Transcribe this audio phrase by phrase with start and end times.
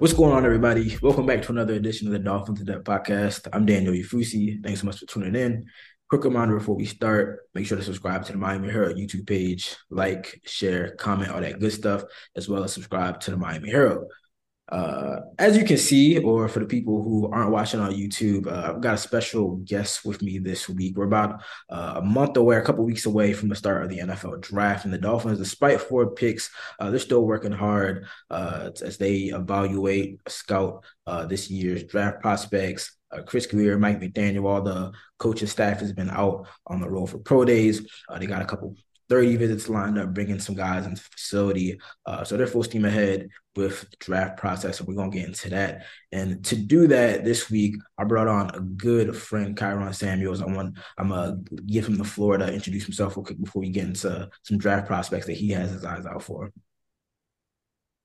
[0.00, 0.96] What's going on, everybody?
[1.02, 3.46] Welcome back to another edition of the Dolphins in Depth podcast.
[3.52, 4.64] I'm Daniel Oyefusi.
[4.64, 5.66] Thanks so much for tuning in.
[6.08, 9.76] Quick reminder before we start, make sure to subscribe to the Miami Herald YouTube page,
[9.90, 12.02] like, share, comment, all that good stuff,
[12.34, 14.10] as well as subscribe to the Miami Herald.
[14.70, 18.72] Uh, as you can see, or for the people who aren't watching on YouTube, uh,
[18.72, 20.96] I've got a special guest with me this week.
[20.96, 23.98] We're about uh, a month away, a couple weeks away from the start of the
[23.98, 28.96] NFL draft, and the Dolphins, despite four picks, uh, they're still working hard uh, as
[28.96, 32.96] they evaluate, scout uh, this year's draft prospects.
[33.26, 37.18] Chris Grier, Mike McDaniel, all the coaching staff has been out on the road for
[37.18, 37.84] pro days.
[38.20, 38.76] they got a couple
[39.10, 41.80] 30 visits lined up, bringing some guys into the facility.
[42.06, 44.78] Uh, so they're full steam ahead with draft process.
[44.78, 45.82] And we're going to get into that.
[46.12, 50.40] And to do that this week, I brought on a good friend, Kyron Samuels.
[50.40, 53.70] I want, I'm to give him the floor to introduce himself real quick before we
[53.70, 56.52] get into some draft prospects that he has his eyes out for.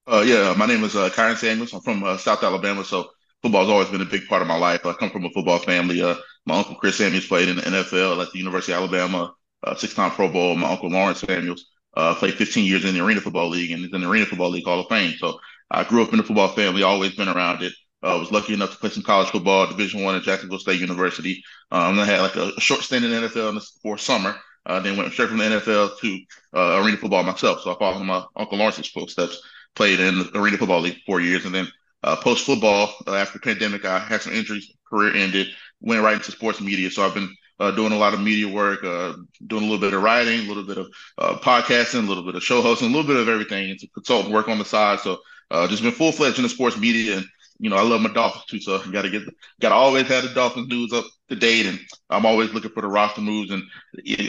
[0.08, 1.74] Uh, yeah, my name is uh, Kyron Samuels.
[1.74, 2.84] I'm from uh, South Alabama.
[2.84, 3.10] So
[3.44, 4.86] football's always been a big part of my life.
[4.86, 6.02] I come from a football family.
[6.02, 6.16] Uh,
[6.48, 9.36] my uncle Chris Samuels played in the NFL at the University of Alabama
[9.66, 10.56] uh, six-time Pro Bowl.
[10.56, 13.94] My uncle Lawrence Samuels uh, played 15 years in the Arena Football League and is
[13.94, 15.16] in the Arena Football League Hall of Fame.
[15.18, 15.40] So
[15.72, 17.74] I grew up in the football family, always been around it.
[18.04, 20.80] I uh, was lucky enough to play some college football, Division One at Jacksonville State
[20.80, 21.44] University.
[21.72, 24.36] Um, I had like a, a short stint in the NFL for summer.
[24.68, 26.20] Uh, then went straight from the NFL to
[26.56, 27.62] uh, arena football myself.
[27.62, 29.42] So I followed my uncle Lawrence's footsteps.
[29.76, 31.68] Played in the Arena Football League for four years, and then
[32.02, 34.72] uh, post football uh, after the pandemic, I had some injuries.
[34.90, 35.48] Career ended.
[35.82, 36.90] Went right into sports media.
[36.90, 39.14] So I've been uh, doing a lot of media work, uh,
[39.48, 42.36] doing a little bit of writing, a little bit of uh, podcasting, a little bit
[42.36, 43.70] of show hosting, a little bit of everything.
[43.70, 45.00] It's a consultant work on the side.
[45.00, 45.20] So
[45.52, 47.18] uh, just been full fledged in the sports media.
[47.18, 47.26] And,
[47.60, 48.60] you know, I love my Dolphins too.
[48.60, 49.24] So got to get,
[49.62, 51.66] got to always have the Dolphins news up to date.
[51.66, 53.52] And I'm always looking for the roster moves.
[53.52, 53.64] And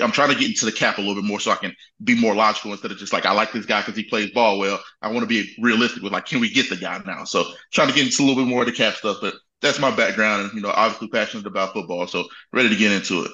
[0.01, 1.75] I'm trying to get into the cap a little bit more so I can
[2.05, 4.61] be more logical instead of just like, I like this guy because he plays ball
[4.61, 4.81] well.
[5.03, 7.25] I want to be realistic with like, can we get the guy now?
[7.25, 9.19] So trying to get into a little bit more of the cap stuff.
[9.21, 12.93] But that's my background and you know obviously passionate about football so ready to get
[12.93, 13.31] into it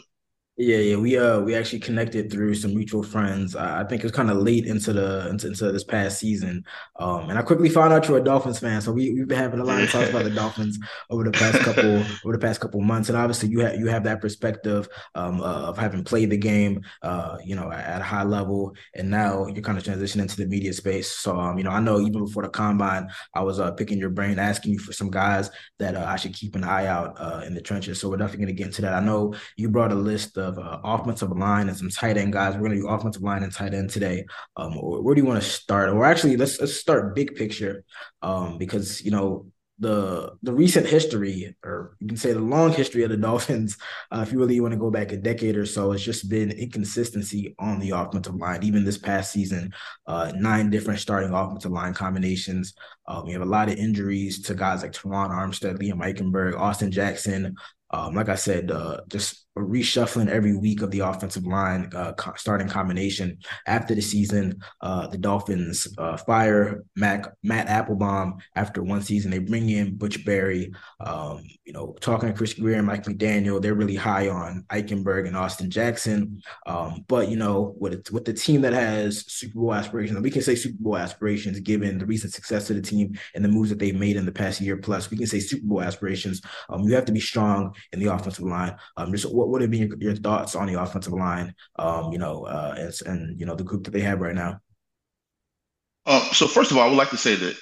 [0.59, 3.57] yeah, yeah, we uh we actually connected through some mutual friends.
[3.57, 6.63] I think it was kind of late into the into, into, this past season,
[6.99, 8.83] um, and I quickly found out you're a Dolphins fan.
[8.83, 11.59] So we we've been having a lot of talks about the Dolphins over the past
[11.61, 15.41] couple over the past couple months, and obviously you have you have that perspective um,
[15.41, 19.47] uh, of having played the game, uh, you know, at a high level, and now
[19.47, 21.11] you're kind of transitioning into the media space.
[21.11, 24.11] So um, you know, I know even before the combine, I was uh, picking your
[24.11, 25.49] brain, asking you for some guys
[25.79, 27.99] that uh, I should keep an eye out uh, in the trenches.
[27.99, 28.93] So we're definitely going to get into that.
[28.93, 32.55] I know you brought a list of uh, offensive line and some tight end guys.
[32.55, 34.25] We're going to do offensive line and tight end today.
[34.57, 35.89] Um, where do you want to start?
[35.89, 37.85] Or actually, let's let's start big picture,
[38.23, 39.47] um, because you know
[39.83, 43.77] the the recent history, or you can say the long history of the Dolphins,
[44.11, 46.53] uh, if you really want to go back a decade or so, it's just been
[46.53, 48.63] inconsistency on the offensive line.
[48.63, 49.73] Even this past season,
[50.07, 52.75] uh, nine different starting offensive line combinations.
[53.09, 56.91] Um, we have a lot of injuries to guys like Terron Armstead, Liam Eichenberg, Austin
[56.91, 57.57] Jackson.
[57.91, 62.69] Um, like I said, uh, just reshuffling every week of the offensive line uh, starting
[62.69, 64.59] combination after the season.
[64.81, 69.31] Uh, the Dolphins uh, fire Mac, Matt Applebaum after one season.
[69.31, 70.73] They bring in Butch Barry.
[71.01, 75.27] Um, you know, talking to Chris Grier and Mike McDaniel, they're really high on Eichenberg
[75.27, 76.43] and Austin Jackson.
[76.67, 80.43] Um, but you know, with with the team that has Super Bowl aspirations, we can
[80.43, 83.79] say Super Bowl aspirations given the recent success of the team and the moves that
[83.79, 85.11] they've made in the past year plus.
[85.11, 86.41] We can say Super Bowl aspirations.
[86.69, 88.77] Um, you have to be strong in the offensive line.
[88.97, 91.55] Um, just what would have been your, your thoughts on the offensive line?
[91.77, 94.61] Um, you know, uh, as, and you know the group that they have right now.
[96.07, 97.57] Uh, so first of all, I would like to say that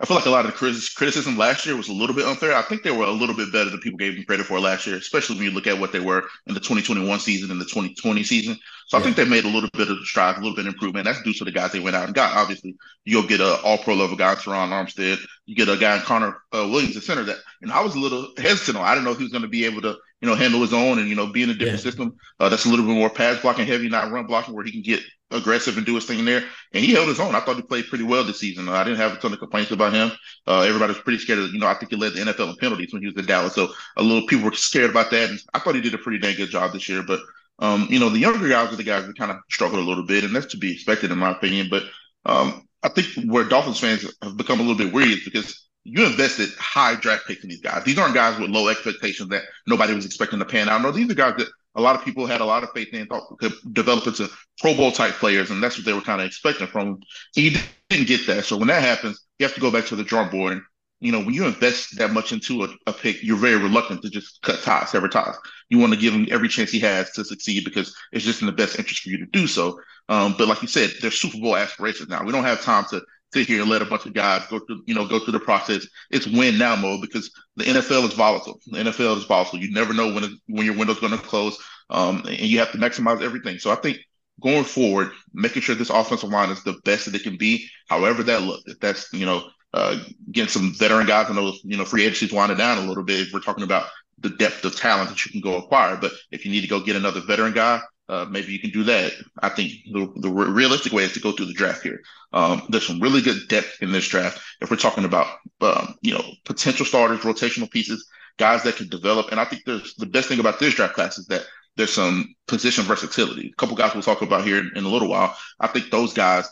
[0.00, 2.54] I feel like a lot of the criticism last year was a little bit unfair.
[2.54, 4.88] I think they were a little bit better than people gave them credit for last
[4.88, 7.64] year, especially when you look at what they were in the 2021 season and the
[7.64, 8.58] 2020 season.
[8.88, 9.00] So yeah.
[9.00, 11.04] I think they made a little bit of strides, a little bit of improvement.
[11.04, 12.36] That's due to the guys they went out and got.
[12.36, 15.20] Obviously, you'll get a All Pro level guy, Terron Armstead.
[15.46, 17.22] You get a guy in Connor uh, Williams, the center.
[17.22, 18.84] That and I was a little hesitant on.
[18.84, 20.72] I didn't know if he was going to be able to you know, handle his
[20.72, 21.82] own and, you know, be in a different yeah.
[21.82, 22.16] system.
[22.40, 24.80] Uh, that's a little bit more pass blocking heavy, not run blocking, where he can
[24.80, 26.42] get aggressive and do his thing in there.
[26.72, 27.34] And he held his own.
[27.34, 28.66] I thought he played pretty well this season.
[28.66, 30.12] Uh, I didn't have a ton of complaints about him.
[30.46, 32.56] Uh, everybody was pretty scared of, you know, I think he led the NFL in
[32.56, 33.54] penalties when he was in Dallas.
[33.54, 33.68] So
[33.98, 35.28] a little people were scared about that.
[35.28, 37.02] And I thought he did a pretty dang good job this year.
[37.02, 37.20] But,
[37.58, 40.06] um, you know, the younger guys are the guys that kind of struggled a little
[40.06, 40.24] bit.
[40.24, 41.68] And that's to be expected, in my opinion.
[41.68, 41.82] But
[42.24, 46.04] um, I think where Dolphins fans have become a little bit worried is because you
[46.06, 47.84] invested high draft picks in these guys.
[47.84, 50.82] These aren't guys with low expectations that nobody was expecting to pan out.
[50.82, 53.00] No, these are guys that a lot of people had a lot of faith in
[53.00, 54.28] and thought could develop into
[54.60, 57.02] Pro Bowl type players, and that's what they were kind of expecting from him.
[57.34, 57.56] He
[57.90, 58.44] didn't get that.
[58.44, 60.52] So when that happens, you have to go back to the drawing board.
[60.52, 60.62] And,
[61.00, 64.10] you know, when you invest that much into a, a pick, you're very reluctant to
[64.10, 65.34] just cut ties, sever ties.
[65.68, 68.46] You want to give him every chance he has to succeed because it's just in
[68.46, 69.80] the best interest for you to do so.
[70.08, 72.22] Um, but like you said, there's Super Bowl aspirations now.
[72.22, 73.02] We don't have time to
[73.34, 75.40] sit here and let a bunch of guys go through, you know, go through the
[75.40, 75.86] process.
[76.10, 78.60] It's win now mode because the NFL is volatile.
[78.66, 79.58] The NFL is volatile.
[79.58, 81.58] You never know when it, when your window's going to close,
[81.90, 83.58] um, and you have to maximize everything.
[83.58, 83.98] So I think
[84.40, 88.22] going forward, making sure this offensive line is the best that it can be, however
[88.22, 88.62] that looks.
[88.66, 89.98] If that's you know uh,
[90.30, 93.20] getting some veteran guys, I know you know free agency's winding down a little bit.
[93.20, 93.88] If we're talking about
[94.20, 96.80] the depth of talent that you can go acquire, but if you need to go
[96.80, 99.12] get another veteran guy, uh, maybe you can do that.
[99.40, 102.00] I think the, the realistic way is to go through the draft here.
[102.32, 104.40] Um, there's some really good depth in this draft.
[104.60, 108.06] If we're talking about, um, you know, potential starters, rotational pieces,
[108.38, 109.30] guys that can develop.
[109.30, 111.46] And I think there's the best thing about this draft class is that
[111.76, 113.50] there's some position versatility.
[113.50, 115.36] A couple guys we'll talk about here in, in a little while.
[115.60, 116.48] I think those guys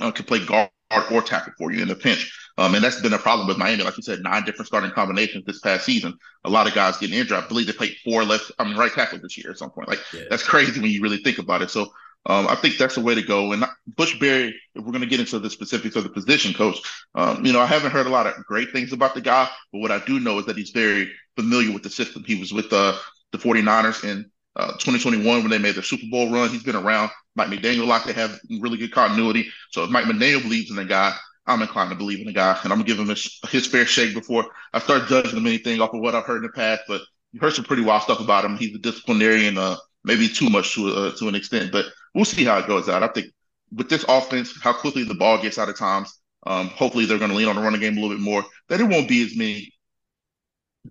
[0.00, 0.70] uh, can play guard
[1.10, 2.32] or tackle for you in the pinch.
[2.56, 3.82] Um, and that's been a problem with Miami.
[3.82, 6.16] Like you said, nine different starting combinations this past season.
[6.44, 7.36] A lot of guys getting injured.
[7.36, 9.88] I believe they played four left, I mean, right tackle this year at some point.
[9.88, 10.22] Like yeah.
[10.30, 11.70] that's crazy when you really think about it.
[11.70, 11.90] So
[12.26, 13.52] um, I think that's the way to go.
[13.52, 13.64] And
[13.96, 16.78] Butch Barry, if we're going to get into the specifics of the position coach,
[17.14, 19.80] um, you know, I haven't heard a lot of great things about the guy, but
[19.80, 22.24] what I do know is that he's very familiar with the system.
[22.24, 22.96] He was with uh,
[23.32, 26.48] the 49ers in uh, 2021 when they made their Super Bowl run.
[26.48, 27.10] He's been around.
[27.36, 29.48] Mike McDaniel like to have really good continuity.
[29.70, 31.14] So if Mike McDaniel believes in the guy,
[31.46, 33.84] I'm inclined to believe in the guy, and I'm gonna give him his, his fair
[33.86, 36.82] shake before I start judging him anything off of what I've heard in the past.
[36.88, 37.02] But
[37.32, 38.56] you heard some pretty wild stuff about him.
[38.56, 42.44] He's a disciplinarian, uh, maybe too much to uh, to an extent, but we'll see
[42.44, 43.02] how it goes out.
[43.02, 43.26] I think
[43.74, 47.30] with this offense, how quickly the ball gets out of times, um, hopefully they're going
[47.30, 48.44] to lean on the running game a little bit more.
[48.68, 49.72] That it won't be as many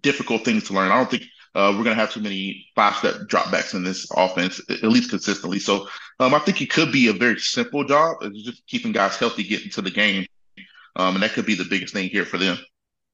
[0.01, 0.91] difficult things to learn.
[0.91, 1.23] I don't think
[1.55, 5.11] uh, we're going to have too many five step dropbacks in this offense, at least
[5.11, 5.59] consistently.
[5.59, 5.87] So
[6.19, 8.17] um, I think it could be a very simple job.
[8.33, 10.25] Just keeping guys healthy, getting to the game.
[10.95, 12.57] Um, and that could be the biggest thing here for them.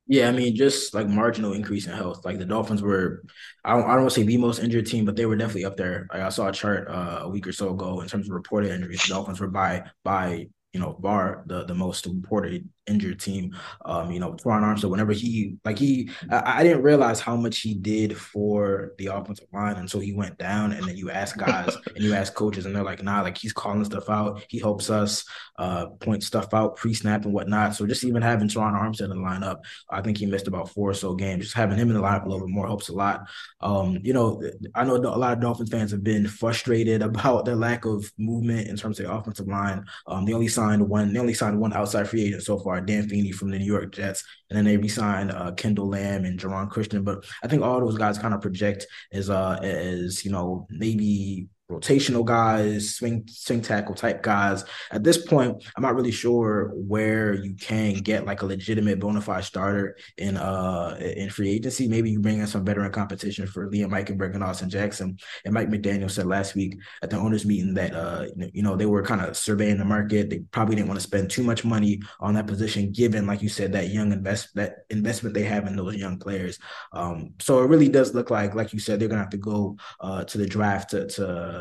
[0.08, 2.26] Yeah, I mean, just like marginal increase in health.
[2.26, 3.24] Like the Dolphins were,
[3.64, 5.66] I don't, I don't want to say the most injured team, but they were definitely
[5.66, 6.08] up there.
[6.12, 8.72] Like I saw a chart uh, a week or so ago in terms of reported
[8.72, 9.04] injuries.
[9.04, 13.56] The Dolphins were by by you know, bar the the most reported injured team.
[13.86, 17.60] Um, you know, Terron Armstead, whenever he like he I, I, didn't realize how much
[17.60, 20.74] he did for the offensive line until he went down.
[20.74, 23.54] And then you ask guys and you ask coaches, and they're like, nah, like he's
[23.54, 24.44] calling stuff out.
[24.50, 25.24] He helps us
[25.58, 27.76] uh point stuff out pre-snap and whatnot.
[27.76, 29.60] So just even having Terron Armstead in the lineup,
[29.90, 31.44] I think he missed about four or so games.
[31.44, 33.28] Just having him in the lineup a little bit more helps a lot.
[33.62, 34.42] Um, you know,
[34.76, 38.68] I know a lot of Dolphins fans have been frustrated about their lack of movement
[38.68, 39.86] in terms of the offensive line.
[40.08, 43.08] Um, they only signed one, they only signed one outside free agent so far, Dan
[43.08, 46.70] Feeney from the New York Jets, and then they re-signed uh, Kendall Lamm and Geron
[46.70, 47.04] Christian.
[47.04, 51.48] But I think all those guys kind of project as uh as you know maybe
[51.70, 54.66] rotational guys, swing swing tackle type guys.
[54.92, 59.22] At this point, I'm not really sure where you can get like a legitimate bona
[59.22, 61.88] fide starter in uh in free agency.
[61.88, 65.18] Maybe you bring in some veteran competition for Liam Eichenberg and Austin Jackson.
[65.46, 68.88] And Mike McDaniel said last week at the owners meeting that uh you know they
[68.88, 70.30] were kind of surveying the market.
[70.30, 73.50] They probably didn't want to spend too much money on that position, given like you
[73.50, 76.58] said that young invest that investment they have in those young players.
[76.94, 79.78] Um, so it really does look like like you said they're gonna have to go
[80.00, 81.59] uh to the draft to to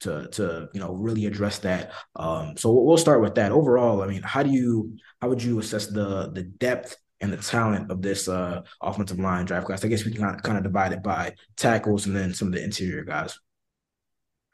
[0.00, 1.92] to to you know really address that.
[2.16, 3.52] Um, so we'll start with that.
[3.52, 7.36] Overall, I mean, how do you how would you assess the the depth and the
[7.36, 9.84] talent of this uh, offensive line draft class?
[9.84, 12.64] I guess we can kind of divide it by tackles and then some of the
[12.64, 13.38] interior guys.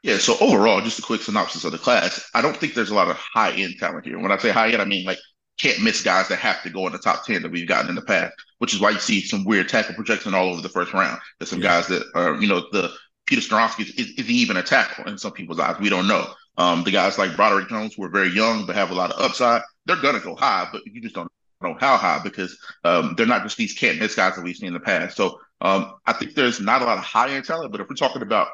[0.03, 2.29] Yeah, so overall, just a quick synopsis of the class.
[2.33, 4.19] I don't think there's a lot of high end talent here.
[4.19, 5.19] When I say high end, I mean like
[5.57, 7.95] can't miss guys that have to go in the top 10 that we've gotten in
[7.95, 10.93] the past, which is why you see some weird tackle projection all over the first
[10.93, 11.19] round.
[11.39, 11.69] There's some yeah.
[11.69, 12.91] guys that are, you know, the
[13.27, 15.79] Peter Skoronski is, is, is, even a tackle in some people's eyes.
[15.79, 16.25] We don't know.
[16.57, 19.21] Um, the guys like Broderick Jones who are very young but have a lot of
[19.21, 19.61] upside.
[19.85, 21.31] They're gonna go high, but you just don't
[21.61, 24.67] know how high because um, they're not just these can't miss guys that we've seen
[24.67, 25.17] in the past.
[25.17, 27.95] So um, I think there's not a lot of high end talent, but if we're
[27.95, 28.47] talking about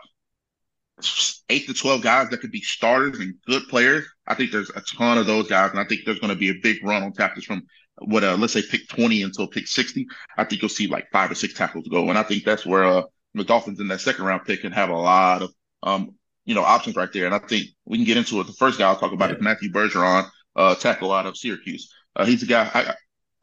[1.50, 4.82] eight to twelve guys that could be starters and good players, I think there's a
[4.82, 7.14] ton of those guys, and I think there's going to be a big run on
[7.14, 7.64] tackles from
[8.00, 10.08] what uh, let's say pick 20 until pick 60.
[10.38, 12.86] I think you'll see like five or six tackles go, and I think that's where
[12.86, 13.04] uh,
[13.34, 15.52] the Dolphins in that second round pick and have a lot of
[15.84, 17.26] um, you know, options right there.
[17.26, 18.48] And I think we can get into it.
[18.48, 19.38] The first guy I'll talk about yeah.
[19.38, 21.92] is Matthew Bergeron, uh, tackle out of Syracuse.
[22.16, 22.70] Uh, he's a guy.
[22.74, 22.96] I,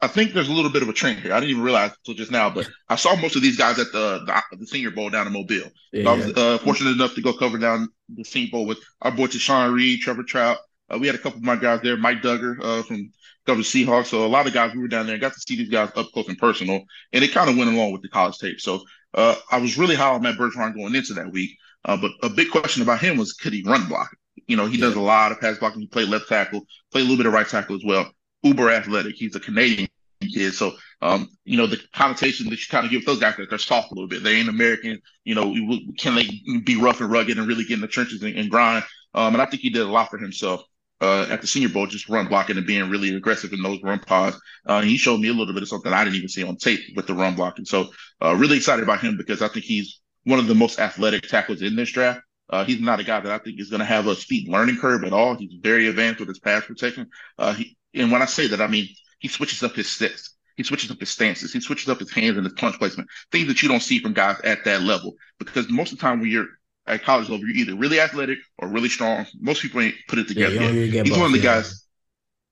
[0.03, 1.33] I think there's a little bit of a trend here.
[1.33, 3.91] I didn't even realize until just now, but I saw most of these guys at
[3.91, 5.69] the the, the Senior Bowl down in Mobile.
[5.91, 6.09] Yeah.
[6.09, 9.27] I was uh, fortunate enough to go cover down the Senior Bowl with our boy
[9.27, 10.57] Sean Reed, Trevor Trout.
[10.89, 13.11] Uh, we had a couple of my guys there, Mike Duggar uh, from
[13.45, 14.07] covered Seahawks.
[14.07, 15.91] So a lot of guys we were down there and got to see these guys
[15.95, 16.83] up close and personal,
[17.13, 18.59] and it kind of went along with the college tape.
[18.59, 18.83] So
[19.13, 21.57] uh, I was really high on Matt Bergeron going into that week.
[21.83, 24.15] Uh, but a big question about him was could he run block?
[24.47, 24.85] You know, he yeah.
[24.85, 25.81] does a lot of pass blocking.
[25.81, 28.11] He played left tackle, played a little bit of right tackle as well.
[28.43, 29.15] Uber athletic.
[29.15, 29.87] He's a Canadian
[30.21, 30.53] kid.
[30.53, 33.59] So, um, you know, the connotation that you kind of give those guys that they're
[33.59, 34.23] soft a little bit.
[34.23, 35.01] They ain't American.
[35.23, 35.55] You know,
[35.97, 36.29] can they
[36.63, 38.83] be rough and rugged and really get in the trenches and, and grind?
[39.13, 40.63] Um, and I think he did a lot for himself.
[41.01, 43.99] Uh, at the Senior Bowl, just run blocking and being really aggressive in those run
[43.99, 44.39] pods.
[44.65, 46.79] Uh, he showed me a little bit of something I didn't even see on tape
[46.95, 47.65] with the run blocking.
[47.65, 47.89] So
[48.23, 51.61] uh, really excited about him because I think he's one of the most athletic tackles
[51.61, 52.21] in this draft.
[52.49, 54.77] Uh, he's not a guy that I think is going to have a steep learning
[54.77, 55.35] curve at all.
[55.35, 57.07] He's very advanced with his pass protection.
[57.37, 58.87] Uh, he, and when I say that, I mean
[59.19, 60.35] he switches up his steps.
[60.57, 61.53] He switches up his stances.
[61.53, 63.09] He switches up his hands and his punch placement.
[63.31, 65.15] Things that you don't see from guys at that level.
[65.39, 66.47] Because most of the time when you're
[66.91, 69.25] at college level, you're either really athletic or really strong.
[69.39, 70.55] Most people ain't put it together.
[70.55, 71.55] Yeah, He's both, one of the yeah.
[71.55, 71.85] guys.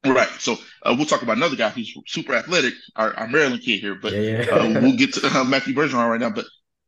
[0.06, 0.30] Right.
[0.40, 3.96] So uh, we'll talk about another guy who's super athletic, our, our Maryland kid here,
[3.96, 6.30] but yeah, uh, we'll get to uh, Matthew Bergeron right now.
[6.30, 6.46] But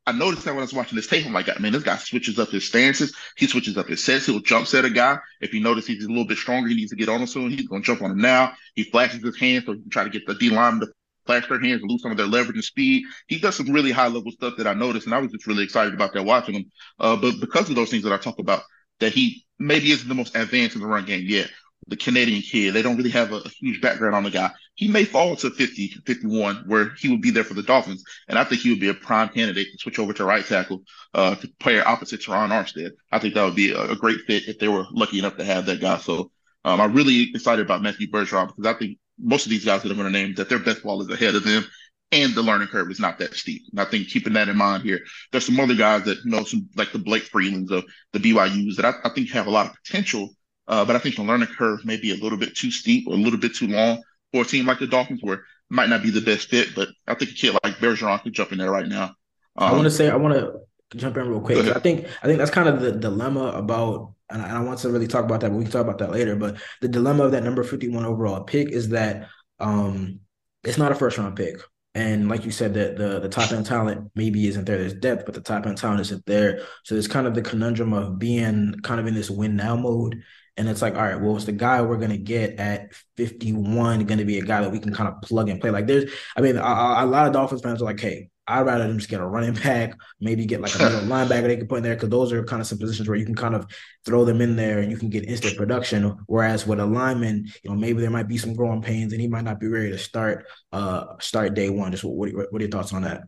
[0.08, 2.40] I noticed that when I was watching this tape, I'm like, man, this guy switches
[2.40, 3.14] up his stances.
[3.36, 4.26] He switches up his sets.
[4.26, 5.20] He'll jump set a guy.
[5.42, 7.52] If you notice he's a little bit stronger, he needs to get on him soon.
[7.52, 8.54] He's going to jump on him now.
[8.76, 10.88] He flashes his hands so he can try to get the D line to
[11.26, 13.04] flash their hands and lose some of their leverage and speed.
[13.28, 15.64] He does some really high level stuff that I noticed, and I was just really
[15.64, 16.66] excited about that watching him.
[17.00, 18.64] Uh, but because of those things that I talk about,
[19.00, 21.50] that he maybe isn't the most advanced in the run game yet
[21.88, 22.74] the Canadian kid.
[22.74, 24.52] They don't really have a, a, huge background on the guy.
[24.76, 28.04] He may fall to 50, 51, where he would be there for the Dolphins.
[28.28, 30.84] And I think he would be a prime candidate to switch over to right tackle
[31.14, 32.92] uh, to play opposite Terron Armstead.
[33.12, 35.44] I think that would be a, a, great fit if they were lucky enough to
[35.44, 35.98] have that guy.
[35.98, 36.32] So
[36.64, 39.92] um, I'm really excited about Matthew Bergeron because I think most of these guys that
[39.92, 41.66] I'm going to name, that their best ball is ahead of them
[42.12, 43.64] and the learning curve is not that steep.
[43.72, 45.00] And I think keeping that in mind here,
[45.32, 48.76] there's some other guys that, you know, some like the Blake Freelands of the BYUs
[48.76, 50.30] that I, I think have a lot of potential–
[50.68, 53.14] uh, but I think the learning curve may be a little bit too steep or
[53.14, 54.02] a little bit too long
[54.32, 56.70] for a team like the Dolphins, where it might not be the best fit.
[56.76, 59.16] But I think a kid like Bergeron could jump in there right now.
[59.58, 60.62] Um, I want to say I want to
[60.96, 61.58] jump in real quick.
[61.76, 65.08] I think I think that's kind of the dilemma about, and I, want to really
[65.08, 66.36] talk about that, but we can talk about that later.
[66.36, 69.28] But the dilemma of that number fifty one overall pick is that
[69.60, 70.20] um,
[70.64, 71.58] it's not a first round pick.
[71.94, 74.78] And like you said, that the the top end talent maybe isn't there.
[74.78, 76.62] There's depth, but the top end talent isn't there.
[76.84, 80.24] So there's kind of the conundrum of being kind of in this win now mode
[80.58, 84.26] and it's like, all right, well, it's the guy we're gonna get at 51 gonna
[84.26, 85.70] be a guy that we can kind of plug and play.
[85.70, 88.88] Like there's, I mean, a, a lot of Dolphins fans are like, hey, I'd rather
[88.88, 91.78] them just get a running back, maybe get like a middle linebacker they can put
[91.78, 93.66] in there because those are kind of some positions where you can kind of
[94.06, 96.18] throw them in there and you can get instant production.
[96.26, 99.28] Whereas with a lineman, you know, maybe there might be some growing pains and he
[99.28, 101.92] might not be ready to start uh start day one.
[101.92, 103.24] Just what what, what are your thoughts on that?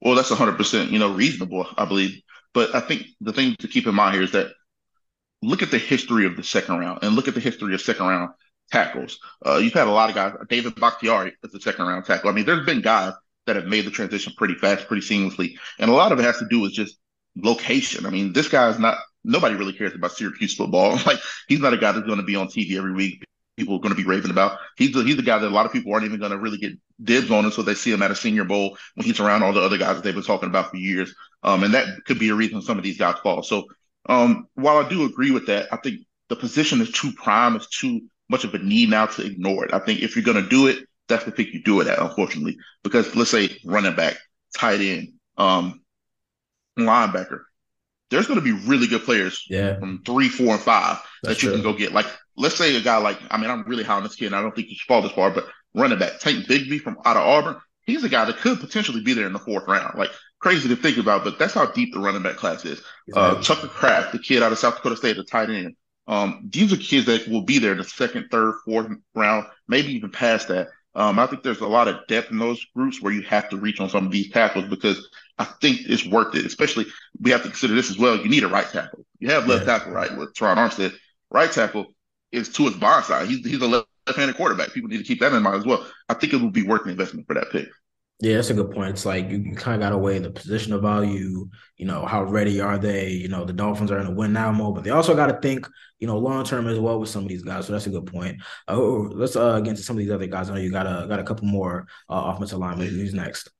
[0.00, 2.20] Well, that's 100 percent you know reasonable, I believe.
[2.52, 4.48] But I think the thing to keep in mind here is that
[5.42, 8.06] look at the history of the second round and look at the history of second
[8.06, 8.30] round
[8.70, 9.18] tackles.
[9.44, 10.34] Uh, you've had a lot of guys.
[10.48, 12.30] David Bakhtiari is a second round tackle.
[12.30, 13.12] I mean, there's been guys
[13.46, 16.38] that have made the transition pretty fast, pretty seamlessly, and a lot of it has
[16.38, 16.98] to do with just
[17.36, 18.06] location.
[18.06, 18.98] I mean, this guy is not.
[19.24, 20.98] Nobody really cares about Syracuse football.
[21.06, 23.24] Like he's not a guy that's going to be on TV every week.
[23.56, 24.58] People are going to be raving about.
[24.76, 26.58] He's the, he's the guy that a lot of people aren't even going to really
[26.58, 26.72] get
[27.02, 29.62] dibs on until they see him at a Senior Bowl when he's around all the
[29.62, 31.14] other guys that they've been talking about for years.
[31.44, 33.42] Um, and that could be a reason some of these guys fall.
[33.42, 33.66] So
[34.08, 37.54] um, while I do agree with that, I think the position is too prime.
[37.54, 39.74] It's too much of a need now to ignore it.
[39.74, 41.98] I think if you're going to do it, that's the pick you do it at,
[41.98, 42.56] unfortunately.
[42.82, 44.16] Because let's say running back,
[44.56, 45.82] tight end, um,
[46.78, 47.40] linebacker,
[48.10, 49.78] there's going to be really good players yeah.
[49.78, 51.62] from three, four, and five that's that you true.
[51.62, 51.92] can go get.
[51.92, 52.06] Like,
[52.36, 54.42] let's say a guy like, I mean, I'm really high on this kid, and I
[54.42, 57.22] don't think he should fall this far, but running back, Tank Bigby from out of
[57.22, 59.98] Auburn, he's a guy that could potentially be there in the fourth round.
[59.98, 62.82] Like, crazy to think about, but that's how deep the running back class is.
[63.14, 65.74] Uh, Tucker Kraft, the kid out of South Dakota State, the tight end.
[66.06, 69.94] Um, these are kids that will be there in the second, third, fourth round, maybe
[69.94, 70.68] even past that.
[70.94, 73.56] Um, I think there's a lot of depth in those groups where you have to
[73.56, 75.08] reach on some of these tackles because
[75.38, 76.46] I think it's worth it.
[76.46, 76.86] Especially
[77.20, 78.16] we have to consider this as well.
[78.16, 79.04] You need a right tackle.
[79.18, 79.78] You have left yeah.
[79.78, 80.16] tackle, right?
[80.16, 80.94] With Terron Armstead,
[81.30, 81.86] right tackle
[82.30, 83.28] is to his bond side.
[83.28, 84.72] He's he's a left-handed quarterback.
[84.72, 85.86] People need to keep that in mind as well.
[86.08, 87.68] I think it will be worth the investment for that pick.
[88.24, 88.88] Yeah, that's a good point.
[88.88, 91.46] It's like you, you kind of got to weigh the positional value.
[91.76, 93.10] You know, how ready are they?
[93.10, 95.38] You know, the Dolphins are in a win now mode, but they also got to
[95.46, 97.66] think, you know, long term as well with some of these guys.
[97.66, 98.40] So that's a good point.
[98.66, 100.48] Oh, let's uh, get into some of these other guys.
[100.48, 102.88] I know you got a got a couple more uh, offensive linemen.
[102.88, 103.50] Who's next?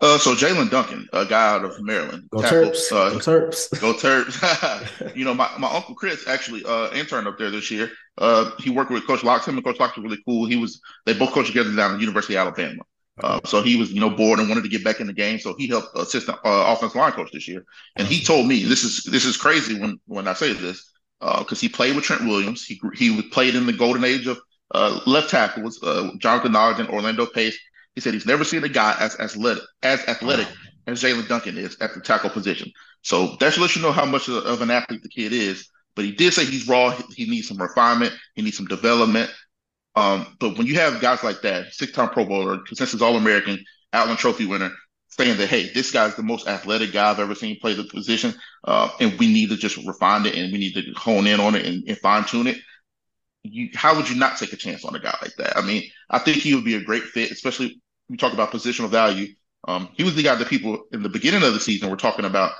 [0.00, 2.28] Uh, so Jaelyn Duncan, a guy out of Maryland.
[2.30, 2.92] Go tackle, Terps.
[2.92, 3.80] Uh, go Terps.
[3.80, 5.16] Go Terps.
[5.16, 7.90] you know, my, my uncle Chris actually uh interned up there this year.
[8.16, 9.48] Uh, he worked with Coach Locks.
[9.48, 10.46] Him and Coach Locks were really cool.
[10.46, 12.84] He was they both coached together down at the University of Alabama.
[13.22, 15.38] Uh, so he was, you know, bored and wanted to get back in the game.
[15.38, 17.64] So he helped assistant uh, offensive line coach this year.
[17.96, 21.52] And he told me this is this is crazy when when I say this because
[21.52, 22.64] uh, he played with Trent Williams.
[22.64, 24.38] He he played in the golden age of
[24.74, 27.58] uh, left tackles, uh, Jonathan Ogden, Orlando Pace.
[27.94, 30.48] He said he's never seen a guy as athletic, as athletic
[30.86, 32.70] as Jaelyn Duncan is at the tackle position.
[33.02, 35.68] So that should let you know how much of an athlete the kid is.
[35.94, 36.90] But he did say he's raw.
[37.14, 38.12] He needs some refinement.
[38.34, 39.30] He needs some development.
[39.96, 44.46] Um, but when you have guys like that, six-time Pro Bowler, consensus All-American, Outland Trophy
[44.46, 44.70] winner,
[45.08, 48.34] saying that hey, this guy's the most athletic guy I've ever seen play the position,
[48.64, 51.54] uh, and we need to just refine it and we need to hone in on
[51.54, 52.58] it and, and fine tune it.
[53.42, 55.56] you how would you not take a chance on a guy like that?
[55.56, 58.88] I mean, I think he would be a great fit, especially we talk about positional
[58.88, 59.34] value.
[59.66, 62.24] Um, he was the guy that people in the beginning of the season were talking
[62.24, 62.52] about,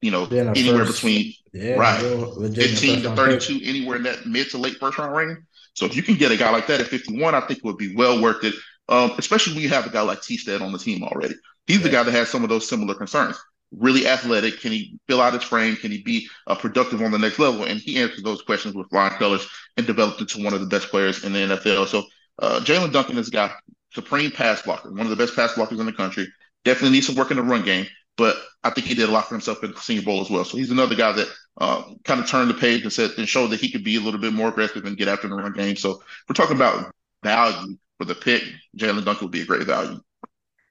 [0.00, 3.68] you know, anywhere first, between yeah, right 15 to 32, pick.
[3.68, 5.38] anywhere in that mid to late first round range.
[5.78, 7.78] So if you can get a guy like that at 51, I think it would
[7.78, 8.54] be well worth it.
[8.88, 11.34] Um, especially when you have a guy like T-Sted on the team already.
[11.66, 11.82] He's yeah.
[11.84, 13.38] the guy that has some of those similar concerns
[13.76, 14.60] really athletic?
[14.60, 15.76] Can he fill out his frame?
[15.76, 17.64] Can he be uh, productive on the next level?
[17.64, 20.88] And he answered those questions with flying colors and developed into one of the best
[20.88, 21.86] players in the NFL.
[21.88, 22.04] So
[22.38, 23.52] uh, Jaelyn Duncan is a guy,
[23.92, 26.26] supreme pass blocker, one of the best pass blockers in the country.
[26.64, 27.86] Definitely needs some work in the run game,
[28.18, 30.44] but I think he did a lot for himself in the Senior Bowl as well.
[30.44, 33.48] So he's another guy that uh, kind of turned the page and said and showed
[33.48, 35.76] that he could be a little bit more aggressive and get after the run game.
[35.76, 38.42] So we're talking about value for the pick.
[38.76, 40.00] Jaelyn Duncan would be a great value.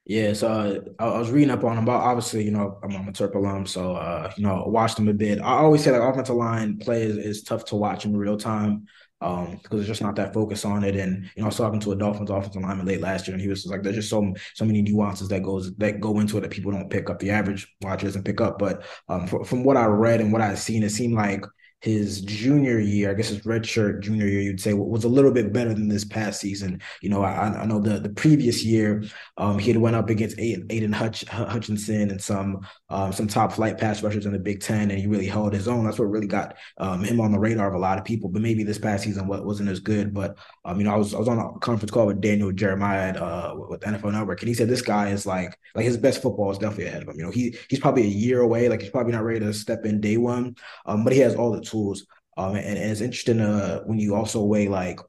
[0.05, 1.85] Yeah, so uh, I, was reading up on him.
[1.85, 4.99] But obviously, you know, I'm, I'm a Terp alum, so uh, you know, I watched
[4.99, 5.39] him a bit.
[5.39, 8.87] I always say like offensive line play is, is tough to watch in real time
[9.21, 10.95] um, because it's just not that focus on it.
[10.95, 13.41] And you know, I was talking to a Dolphins offensive lineman late last year, and
[13.41, 16.41] he was like, "There's just so so many nuances that goes that go into it
[16.41, 17.19] that people don't pick up.
[17.19, 20.59] The average watcher doesn't pick up." But um, from what I read and what I've
[20.59, 21.43] seen, it seemed like
[21.81, 25.53] his junior year, I guess his redshirt junior year, you'd say was a little bit
[25.53, 26.81] better than this past season.
[27.01, 29.03] You know, I, I know the the previous year,
[29.37, 33.77] um, he had went up against Aidan Hutch, Hutchinson and some um, some top flight
[33.77, 35.85] pass rushers in the Big Ten, and he really held his own.
[35.85, 38.29] That's what really got um, him on the radar of a lot of people.
[38.29, 40.13] But maybe this past season wasn't as good.
[40.13, 43.09] But um, you know, I was I was on a conference call with Daniel Jeremiah
[43.09, 46.23] at, uh, with NFL Network, and he said this guy is like like his best
[46.23, 47.19] football is definitely ahead of him.
[47.19, 48.67] You know, he he's probably a year away.
[48.67, 50.55] Like he's probably not ready to step in day one,
[50.87, 52.05] um, but he has all the tools.
[52.37, 54.99] Um, and, and it's interesting uh, when you also weigh like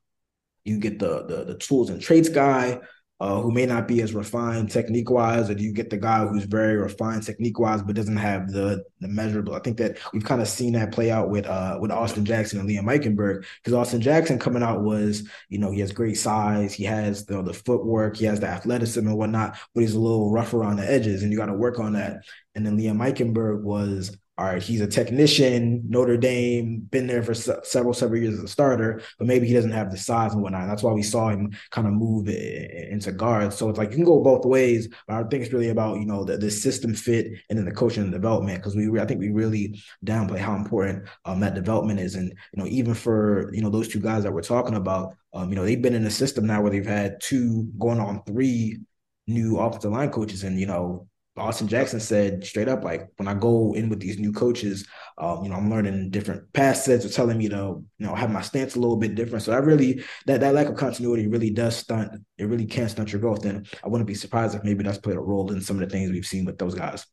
[0.64, 2.80] you get the the, the tools and traits guy
[3.20, 6.24] uh, who may not be as refined technique wise, or do you get the guy
[6.24, 9.54] who's very refined technique wise but doesn't have the the measurable?
[9.54, 12.60] I think that we've kind of seen that play out with uh with Austin Jackson
[12.60, 16.72] and Liam Eichenberg because Austin Jackson coming out was you know he has great size,
[16.72, 20.30] he has the the footwork, he has the athleticism and whatnot, but he's a little
[20.30, 22.22] rough around the edges, and you got to work on that.
[22.54, 27.34] And then Liam Eichenberg was all right, he's a technician, Notre Dame, been there for
[27.34, 30.40] se- several, several years as a starter, but maybe he doesn't have the size and
[30.40, 30.68] whatnot.
[30.68, 33.52] That's why we saw him kind of move into guard.
[33.52, 36.06] So it's like you can go both ways, but I think it's really about, you
[36.06, 38.62] know, the, the system fit and then the coaching and development.
[38.62, 42.14] Cause we, I think we really downplay how important um, that development is.
[42.14, 45.50] And, you know, even for, you know, those two guys that we're talking about, um,
[45.50, 48.78] you know, they've been in a system now where they've had two going on three
[49.26, 51.07] new offensive line coaches and, you know,
[51.38, 54.86] Austin Jackson said straight up, like when I go in with these new coaches,
[55.18, 58.30] um, you know, I'm learning different pass sets or telling me to, you know, have
[58.30, 59.44] my stance a little bit different.
[59.44, 62.12] So I really that that lack of continuity really does stunt.
[62.36, 63.44] It really can stunt your growth.
[63.44, 65.92] And I wouldn't be surprised if maybe that's played a role in some of the
[65.92, 67.06] things we've seen with those guys.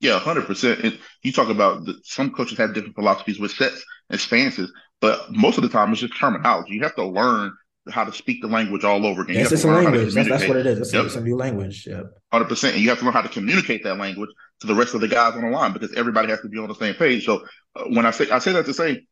[0.00, 0.80] Yeah, hundred percent.
[0.80, 5.30] And you talk about the, some coaches have different philosophies with sets and stances, but
[5.30, 6.74] most of the time it's just terminology.
[6.74, 7.52] You have to learn
[7.90, 9.36] how to speak the language all over again.
[9.36, 10.14] Yes, it's a language.
[10.14, 10.78] That's, that's, what it is.
[10.78, 11.04] It's, yep.
[11.04, 11.86] a, it's a new language.
[11.86, 12.02] Yeah.
[12.32, 12.74] Hundred percent.
[12.74, 15.08] And you have to learn how to communicate that language to the rest of the
[15.08, 17.24] guys on the line because everybody has to be on the same page.
[17.24, 17.44] So
[17.76, 19.06] uh, when I say I say that to say,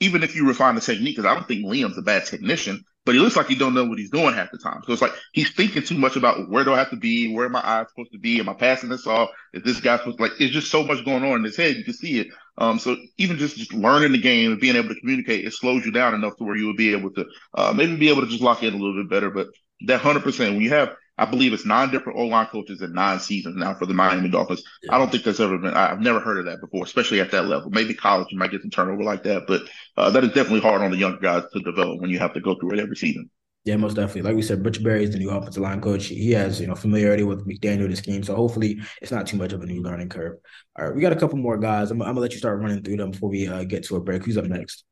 [0.00, 3.14] even if you refine the technique, because I don't think Liam's a bad technician, but
[3.14, 4.82] he looks like he don't know what he's doing half the time.
[4.86, 7.46] So it's like he's thinking too much about where do I have to be, where
[7.46, 9.30] are my eyes supposed to be, am I passing this off?
[9.54, 10.32] Is this guy supposed to, like?
[10.38, 11.76] It's just so much going on in his head.
[11.76, 12.28] You can see it.
[12.58, 15.84] Um, so even just, just learning the game and being able to communicate, it slows
[15.86, 18.28] you down enough to where you would be able to uh, maybe be able to
[18.28, 19.30] just lock in a little bit better.
[19.30, 19.48] But
[19.86, 22.94] that hundred percent, when you have, I believe it's nine different O line coaches in
[22.94, 24.62] nine seasons now for the Miami Dolphins.
[24.82, 24.94] Yeah.
[24.94, 25.74] I don't think that's ever been.
[25.74, 27.68] I've never heard of that before, especially at that level.
[27.70, 29.62] Maybe college, you might get some turnover like that, but
[29.98, 32.40] uh, that is definitely hard on the young guys to develop when you have to
[32.40, 33.30] go through it every season.
[33.64, 34.22] Yeah, most definitely.
[34.22, 36.06] Like we said, Butch Barry is the new offensive line coach.
[36.06, 38.22] He has, you know, familiarity with McDaniel, the scheme.
[38.22, 40.38] So hopefully it's not too much of a new learning curve.
[40.78, 41.90] All right, we got a couple more guys.
[41.90, 44.00] I'm, I'm gonna let you start running through them before we uh, get to a
[44.00, 44.24] break.
[44.24, 44.84] Who's up next?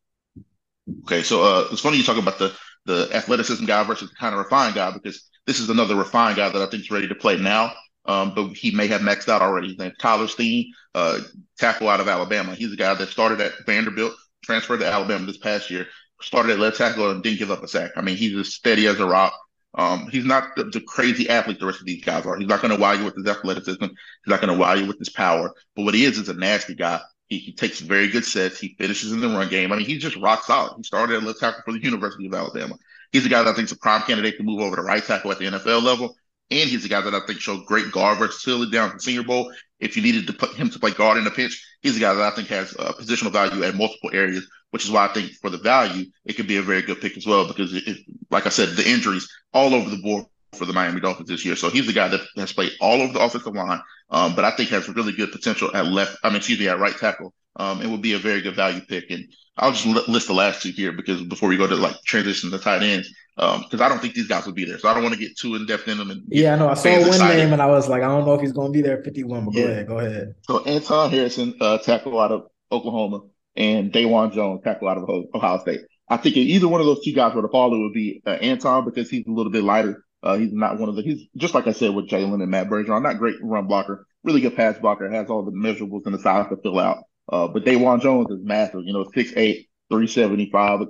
[1.05, 2.53] Okay, so uh, it's funny you talk about the
[2.89, 6.49] the athleticism guy versus the kind of refined guy because this is another refined guy
[6.49, 7.73] that I think is ready to play now.
[8.07, 9.79] Um, but he may have maxed out already.
[10.01, 11.21] Tyler Steen, uh,
[11.59, 12.55] tackle out of Alabama.
[12.55, 15.87] He's a guy that started at Vanderbilt, transferred to Alabama this past year,
[16.23, 17.91] started at left tackle and didn't give up a sack.
[17.95, 19.35] I mean, he's as steady as a rock.
[19.75, 22.39] Um, he's not the, the, crazy athlete the rest of these guys are.
[22.39, 23.85] He's not going to wow you with his athleticism.
[23.85, 25.53] He's not going to wow you with his power.
[25.77, 27.01] But what he is is a nasty guy.
[27.29, 28.59] He, he, takes very good sets.
[28.59, 29.71] He finishes in the run game.
[29.73, 30.75] I mean, he's just rock solid.
[30.77, 32.77] He started at left tackle for the University of Alabama.
[33.13, 35.05] He's a guy that I think is a prime candidate to move over to right
[35.05, 36.17] tackle at the NFL level.
[36.51, 39.53] And he's a guy that I think showed great guard versatility down the Senior Bowl.
[39.81, 42.15] If you needed to put him to play guard in the pinch, he's a guy
[42.15, 45.33] that I think has uh, positional value at multiple areas which is why I think
[45.33, 47.47] for the value, it could be a very good pick as well.
[47.47, 47.99] Because, it,
[48.31, 51.57] like I said, the injuries all over the board for the Miami Dolphins this year.
[51.57, 53.81] So he's the guy that has played all over the offensive line,
[54.11, 56.19] um, but I think has really good potential at left.
[56.23, 58.81] I mean, excuse me, at right tackle Um, it would be a very good value
[58.81, 59.11] pick.
[59.11, 59.25] And
[59.57, 62.59] I'll just list the last two here because before we go to like transition to
[62.59, 64.79] tight ends, because um, I don't think these guys will be there.
[64.79, 66.11] So I don't want to get too in depth in them.
[66.11, 66.69] And yeah, I know.
[66.69, 67.37] I saw one excited.
[67.37, 69.05] name and I was like, I don't know if he's going to be there at
[69.05, 69.67] 51, but yeah.
[69.67, 69.87] go ahead.
[69.87, 70.35] Go ahead.
[70.43, 73.21] So Anton Harrison, uh, tackle out of Oklahoma,
[73.57, 75.81] and Dawand Jones, tackle out of Ohio State.
[76.09, 78.23] I think if either one of those two guys were to fall, it would be
[78.25, 80.05] uh, Anton because he's a little bit lighter.
[80.23, 82.69] Uh, he's not one of the, he's just like I said with Jaelyn and Matt
[82.69, 86.19] Bergeron, not great run blocker, really good pass blocker, has all the measurables and the
[86.19, 87.05] size to fill out.
[87.31, 90.81] Uh, but Dawand Jones is massive, you know, 6'8, 375.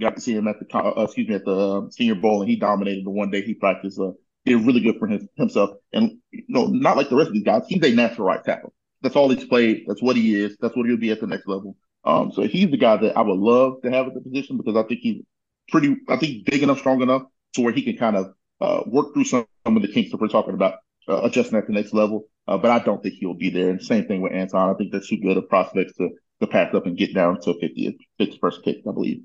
[0.00, 2.50] Got to see him at the, uh, excuse me, at the uh, Senior Bowl, and
[2.50, 3.98] he dominated the one day he practiced.
[3.98, 4.10] Uh,
[4.44, 5.70] did really good for his, himself.
[5.92, 8.74] And, you know, not like the rest of these guys, he's a natural right tackle.
[9.02, 9.84] That's all he's played.
[9.86, 10.56] That's what he is.
[10.60, 11.76] That's what he'll be at the next level.
[12.04, 14.76] Um, so he's the guy that I would love to have at the position because
[14.76, 15.22] I think he's
[15.68, 17.22] pretty, I think big enough, strong enough
[17.54, 20.20] to where he can kind of uh, work through some, some of the kinks that
[20.20, 20.74] we're talking about,
[21.08, 22.24] uh, adjusting at the next level.
[22.46, 23.70] Uh, but I don't think he'll be there.
[23.70, 24.70] And same thing with Anton.
[24.70, 27.54] I think they're too good of prospects to, to pass up and get down to
[27.54, 29.22] 50th, 51st pick, I believe.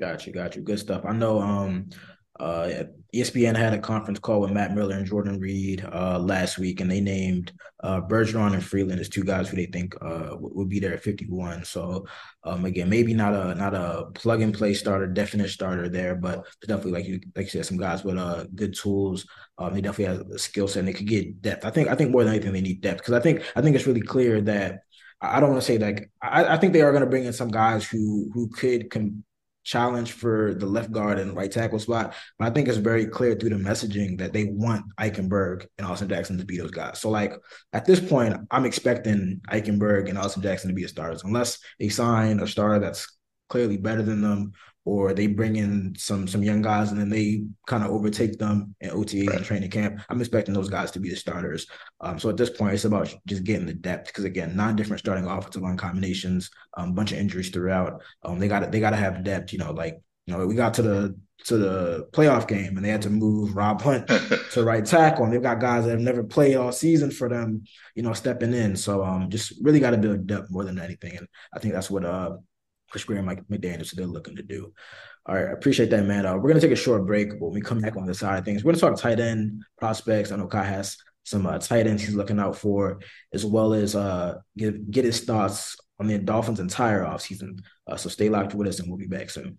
[0.00, 0.62] Got you, got you.
[0.62, 1.04] Good stuff.
[1.06, 1.88] I know um
[2.38, 6.80] uh, ESPN had a conference call with Matt Miller and Jordan Reid uh, last week,
[6.80, 10.68] and they named uh, Bergeron and Freeland as two guys who they think uh, would
[10.68, 11.64] be there at 51.
[11.64, 12.06] So
[12.44, 16.44] um, again, maybe not a not a plug and play starter, definite starter there, but
[16.66, 19.26] definitely like you like you said, some guys with uh, good tools.
[19.58, 21.64] Um, they definitely have a skill set and they could get depth.
[21.64, 23.76] I think I think more than anything they need depth because I think I think
[23.76, 24.80] it's really clear that
[25.20, 27.32] I don't want to say like I, I think they are going to bring in
[27.32, 29.24] some guys who who could com-
[29.66, 32.14] challenge for the left guard and right tackle spot.
[32.38, 36.08] But I think it's very clear through the messaging that they want Eichenberg and Austin
[36.08, 37.00] Jackson to be those guys.
[37.00, 37.34] So like
[37.72, 41.88] at this point, I'm expecting Eichenberg and Austin Jackson to be the starters, unless they
[41.88, 43.12] sign a starter that's
[43.48, 44.52] clearly better than them
[44.86, 48.74] or they bring in some some young guys and then they kind of overtake them
[48.80, 49.36] in OTAs right.
[49.36, 50.00] and training camp.
[50.08, 51.66] I'm expecting those guys to be the starters.
[52.00, 55.00] Um, so at this point, it's about just getting the depth because again, nine different
[55.00, 58.00] starting offensive line combinations, a um, bunch of injuries throughout.
[58.22, 59.52] Um, they got they got to have depth.
[59.52, 62.88] You know, like you know, we got to the to the playoff game and they
[62.88, 64.08] had to move Rob Hunt
[64.52, 67.64] to right tackle, and they've got guys that have never played all season for them,
[67.96, 68.76] you know, stepping in.
[68.76, 71.90] So um, just really got to build depth more than anything, and I think that's
[71.90, 72.36] what uh
[72.90, 74.72] Chris Grier and Mike McDaniels they're looking to do.
[75.26, 76.24] All right, I appreciate that, man.
[76.24, 78.38] Uh, we're gonna take a short break, but when we come back on the side
[78.38, 80.30] of things, we're gonna talk tight end prospects.
[80.30, 83.00] I know Kai has some uh, tight ends he's looking out for,
[83.32, 87.60] as well as uh, get get his thoughts on the Dolphins' entire offseason.
[87.86, 89.58] Uh, so stay locked with us, and we'll be back soon.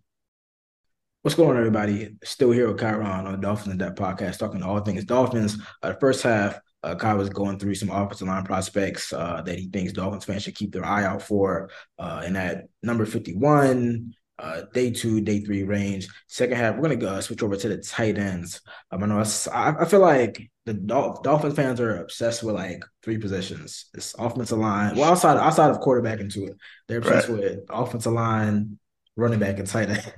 [1.24, 2.16] What's going on, everybody?
[2.24, 5.58] Still here with Kyron on the Dolphins in Depth podcast, talking all things Dolphins.
[5.84, 6.58] Uh, the first half,
[6.88, 10.44] uh, Kai was going through some offensive line prospects uh, that he thinks Dolphins fans
[10.44, 11.70] should keep their eye out for.
[12.00, 16.08] Uh, and at number 51, uh, day two, day three range.
[16.28, 18.62] Second half, we're gonna uh, switch over to the tight ends.
[18.92, 22.84] Um, I know I, I feel like the Dol- Dolphins fans are obsessed with like
[23.04, 23.88] three positions.
[23.94, 24.96] It's offensive line.
[24.96, 27.40] Well, outside outside of quarterback into it, they're obsessed right.
[27.40, 28.78] with offensive line,
[29.16, 30.14] running back, and tight end.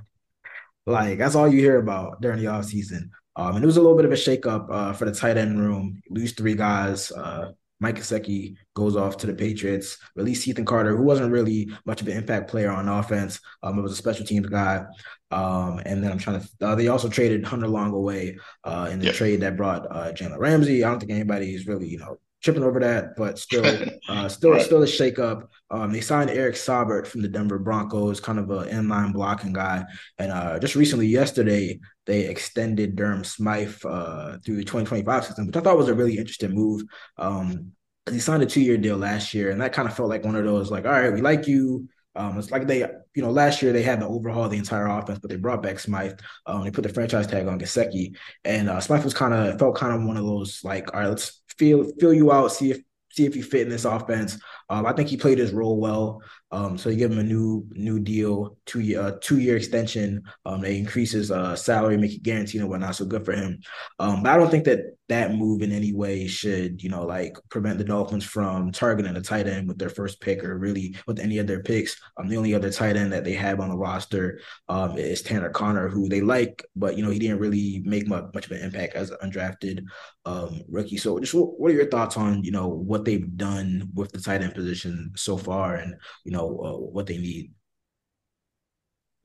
[0.85, 3.09] Like that's all you hear about during the offseason.
[3.35, 5.59] Um, and it was a little bit of a shakeup uh, for the tight end
[5.59, 6.01] room.
[6.09, 7.11] Lose three guys.
[7.11, 9.97] Uh, Mike Gesicki goes off to the Patriots.
[10.15, 13.39] Release Cethan Carter, who wasn't really much of an impact player on offense.
[13.63, 14.85] Um, it was a special teams guy.
[15.31, 16.49] Um, and then I'm trying to.
[16.61, 19.15] Uh, they also traded Hunter Long away uh, in the yep.
[19.15, 20.83] trade that brought uh, Jalen Ramsey.
[20.83, 23.65] I don't think anybody's really, you know, tripping over that, but still,
[24.09, 24.61] uh, still, right.
[24.61, 25.47] still a shakeup.
[25.71, 29.85] Um, they signed Eric Saubert from the Denver Broncos, kind of an inline blocking guy,
[30.17, 35.55] and uh, just recently, yesterday, they extended Durham Smythe uh, through the 2025 season, which
[35.55, 36.83] I thought was a really interesting move.
[37.17, 37.73] Um,
[38.09, 40.45] he signed a two-year deal last year, and that kind of felt like one of
[40.45, 41.87] those, like, all right, we like you.
[42.15, 42.79] Um, it's like they,
[43.13, 45.79] you know, last year they had to overhaul the entire offense, but they brought back
[45.79, 46.19] Smythe.
[46.47, 49.77] Um, they put the franchise tag on Gesicki, and uh, Smythe was kind of felt
[49.77, 52.79] kind of one of those like, all right, let's feel feel you out, see if
[53.11, 54.39] see if you fit in this offense.
[54.69, 56.21] Um, I think he played his role well.
[56.51, 60.23] Um, so you give him a new new deal, two year uh, two year extension.
[60.45, 62.95] Um, they increase his uh, salary, make it guaranteed and whatnot.
[62.95, 63.59] So good for him.
[63.99, 64.79] Um, but I don't think that
[65.09, 69.21] that move in any way should you know like prevent the Dolphins from targeting a
[69.21, 71.99] tight end with their first pick or really with any of their picks.
[72.17, 75.49] Um, the only other tight end that they have on the roster um, is Tanner
[75.49, 78.63] Conner, who they like, but you know he didn't really make much, much of an
[78.63, 79.83] impact as an undrafted
[80.25, 80.97] um, rookie.
[80.97, 84.21] So just what, what are your thoughts on you know what they've done with the
[84.21, 85.95] tight end position so far, and
[86.25, 87.51] you know uh, what they need.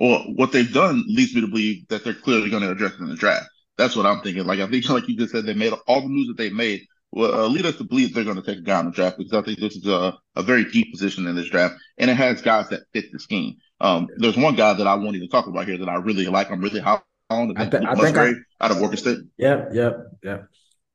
[0.01, 3.01] Well, what they've done leads me to believe that they're clearly going to address it
[3.01, 3.47] in the draft.
[3.79, 4.45] That's what I'm thinking.
[4.45, 6.83] Like I think, like you just said, they made all the moves that they made
[7.13, 9.19] will uh, lead us to believe they're going to take a guy in the draft
[9.19, 12.17] because I think this is a, a very deep position in this draft, and it
[12.17, 13.57] has guys that fit the scheme.
[13.81, 16.51] Um, there's one guy that I won't even talk about here that I really like.
[16.51, 17.57] I'm really high on.
[17.57, 19.19] I, th- I think I, out of Oregon State.
[19.39, 20.47] Yep, yep, yep.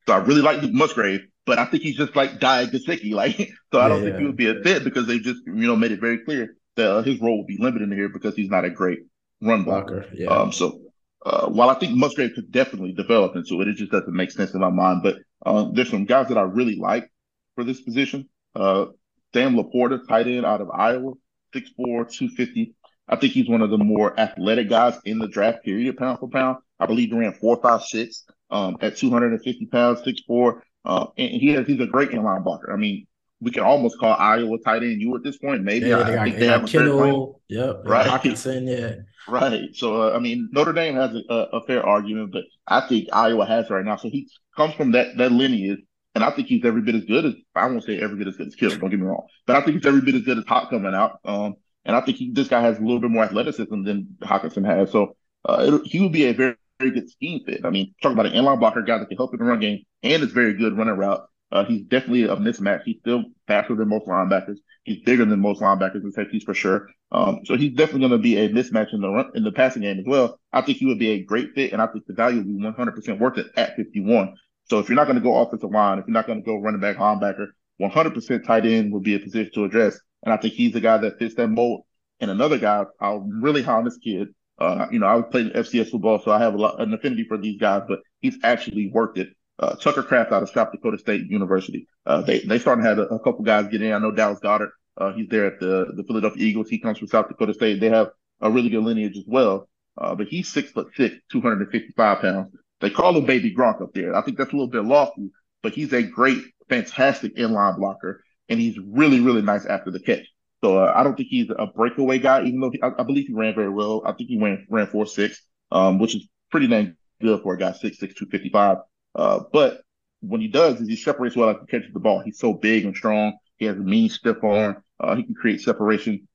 [0.08, 3.12] So I really like Luke Musgrave, but I think he's just like Diak Gesicki.
[3.12, 3.36] Like,
[3.74, 5.92] so I don't think he would be a fit because they just, you know, made
[5.92, 8.66] it very clear that uh, his role would be limited in here because he's not
[8.66, 9.00] a great
[9.42, 10.02] run blocker.
[10.02, 10.28] blocker yeah.
[10.28, 10.80] Um, so
[11.26, 14.54] uh, while I think Musgrave could definitely develop into it, it just doesn't make sense
[14.54, 15.02] in my mind.
[15.02, 17.12] But uh, there's some guys that I really like
[17.56, 18.30] for this position.
[18.54, 18.86] Uh,
[19.34, 21.14] Sam LaPorta, tight end out of Iowa,
[21.56, 22.76] 6'4", 250.
[23.08, 26.30] I think he's one of the more athletic guys in the draft period, pound for
[26.30, 26.58] pound.
[26.80, 30.62] I believe he ran four, five, six um, at 250 pounds, 6'4".
[30.86, 32.72] Uh, and he has, he's a great inline blocker.
[32.72, 33.06] I mean,
[33.42, 35.64] we can almost call Iowa tight end you at this point.
[35.64, 38.96] Maybe yeah, I, I think they have Kittle, yep, right, Hockenson, yeah,
[39.28, 39.74] right.
[39.74, 43.46] So uh, I mean, Notre Dame has a, a, fair argument, but I think Iowa
[43.46, 43.96] has right now.
[43.96, 45.80] So he comes from that that lineage,
[46.16, 48.36] and I think he's every bit as good as I won't say every bit as
[48.36, 48.78] good as Kittle.
[48.78, 50.94] Don't get me wrong, but I think he's every bit as good as Hot coming
[50.94, 51.20] out.
[51.24, 54.66] Um, and I think he, this guy has a little bit more athleticism than Hockenson
[54.66, 54.92] has.
[54.92, 55.16] So
[55.48, 57.66] uh, it, he would be a very very good scheme fit.
[57.66, 59.84] I mean, talk about an inline blocker guy that can help in the run game
[60.02, 61.26] and is very good running route.
[61.52, 62.84] Uh, he's definitely a mismatch.
[62.86, 64.58] He's still faster than most linebackers.
[64.84, 66.88] He's bigger than most linebackers and safeties for sure.
[67.12, 69.82] Um, so he's definitely going to be a mismatch in the run, in the passing
[69.82, 70.40] game as well.
[70.54, 72.54] I think he would be a great fit, and I think the value would be
[72.54, 74.36] 100% worth it at 51.
[74.70, 76.58] So if you're not going to go offensive line, if you're not going to go
[76.58, 77.48] running back, linebacker,
[77.82, 80.00] 100% tight end would be a position to address.
[80.24, 81.82] And I think he's the guy that fits that mold.
[82.20, 84.28] And another guy, I'm really high on this kid.
[84.60, 87.24] Uh, you know, I was playing FCS football, so I have a lot, an affinity
[87.24, 90.98] for these guys, but he's actually worked it uh, Tucker Kraft out of South Dakota
[90.98, 91.88] State University.
[92.06, 93.92] Uh, they they starting to have a, a, couple guys get in.
[93.92, 94.72] I know Dallas Goedert.
[94.98, 96.70] Uh, he's there at the the Philadelphia Eagles.
[96.70, 97.80] He comes from South Dakota State.
[97.80, 98.10] They have
[98.42, 99.68] a really good lineage as well.
[99.98, 102.56] Uh, but he's six foot six, 255 pounds.
[102.80, 104.16] They call him Baby Gronk up there.
[104.16, 105.30] I think that's a little bit lofty,
[105.62, 110.26] but he's a great, fantastic inline blocker, and he's really, really nice after the catch.
[110.64, 113.28] So uh, I don't think he's a breakaway guy, even though he, I, I, believe
[113.28, 114.02] he ran very well.
[114.06, 115.42] I think he ran ran four six,
[115.72, 118.78] um, which is pretty dang good for a guy six six two fifty five.
[119.16, 119.82] Uh, but
[120.22, 122.22] when he does, is he separates well after catches the ball.
[122.24, 123.38] He's so big and strong.
[123.58, 124.84] He has a mean stiff arm.
[125.00, 126.28] Uh, he can create separation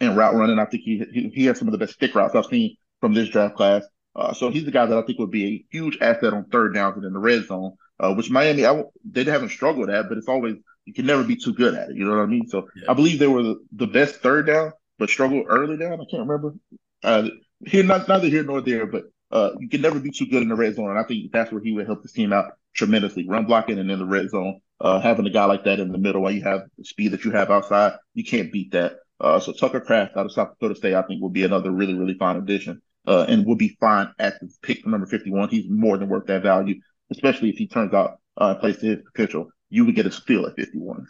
[0.00, 0.58] and route running.
[0.58, 3.14] I think he, he, he has some of the best stick routes I've seen from
[3.14, 3.84] this draft class.
[4.16, 6.74] Uh, so he's the guy that I think would be a huge asset on third
[6.74, 10.18] downs and in the red zone, uh, which Miami I, they haven't struggled at, but
[10.18, 10.54] it's always
[10.84, 11.96] you can never be too good at it.
[11.96, 12.48] You know what I mean?
[12.48, 12.90] So yeah.
[12.90, 15.94] I believe they were the, the, best third down, but struggled early down.
[15.94, 16.54] I can't remember.
[17.02, 17.28] Uh,
[17.66, 20.48] here, not neither here nor there, but uh, you can never be too good in
[20.48, 20.90] the red zone.
[20.90, 23.26] And I think that's where he would help his team out tremendously.
[23.28, 25.98] Run blocking and in the red zone, uh, having a guy like that in the
[25.98, 28.96] middle while you have the speed that you have outside, you can't beat that.
[29.20, 31.94] Uh, so Tucker Kraft out of South Dakota State, I think will be another really,
[31.94, 32.82] really fine addition.
[33.06, 35.50] Uh, and will be fine at the pick number 51.
[35.50, 36.76] He's more than worth that value,
[37.10, 39.50] especially if he turns out uh, plays to his potential.
[39.74, 41.06] You would get a steal at 51.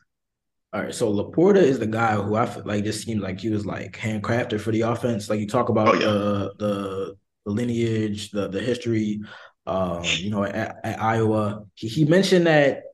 [0.73, 3.51] All right, so LaPorta is the guy who I feel like just seemed like he
[3.51, 5.29] was like handcrafted for the offense.
[5.29, 6.07] Like you talk about oh, yeah.
[6.07, 9.21] the the the lineage, the the history.
[9.67, 12.85] Um, you know, at, at Iowa, he, he mentioned that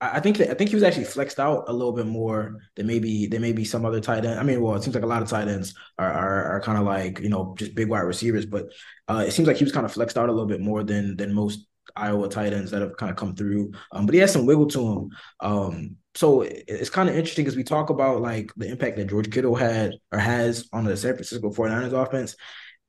[0.00, 2.86] I think that I think he was actually flexed out a little bit more than
[2.86, 4.38] maybe than maybe some other tight end.
[4.38, 6.78] I mean, well, it seems like a lot of tight ends are are, are kind
[6.78, 8.66] of like you know just big wide receivers, but
[9.08, 11.16] uh, it seems like he was kind of flexed out a little bit more than
[11.16, 13.72] than most Iowa tight ends that have kind of come through.
[13.92, 15.10] Um, but he has some wiggle to him.
[15.40, 19.30] Um, so it's kind of interesting because we talk about like the impact that George
[19.30, 22.36] Kittle had or has on the San Francisco 49ers offense.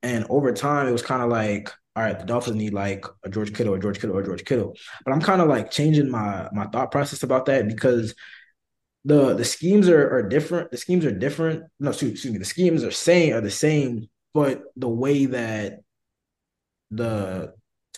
[0.02, 3.30] And over time, it was kind of like, all right, the Dolphins need like a
[3.30, 4.76] George Kittle or George Kittle or George Kittle.
[5.04, 8.16] But I'm kind of like changing my my thought process about that because
[9.04, 10.72] the the schemes are, are different.
[10.72, 11.64] The schemes are different.
[11.80, 12.40] No, excuse, excuse me.
[12.40, 15.80] The schemes are same are the same, but the way that
[16.92, 17.54] the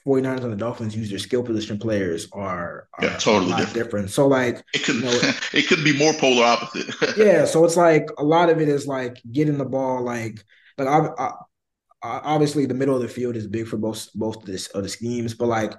[0.05, 3.73] 49ers and the Dolphins use their skill position players are, are yeah, totally different.
[3.73, 4.09] different.
[4.11, 5.19] So like it could you know,
[5.53, 6.93] it could be more polar opposite.
[7.17, 10.43] yeah, so it's like a lot of it is like getting the ball like
[10.77, 11.31] like I, I
[12.01, 14.89] obviously the middle of the field is big for both both of, this, of the
[14.89, 15.73] schemes, but like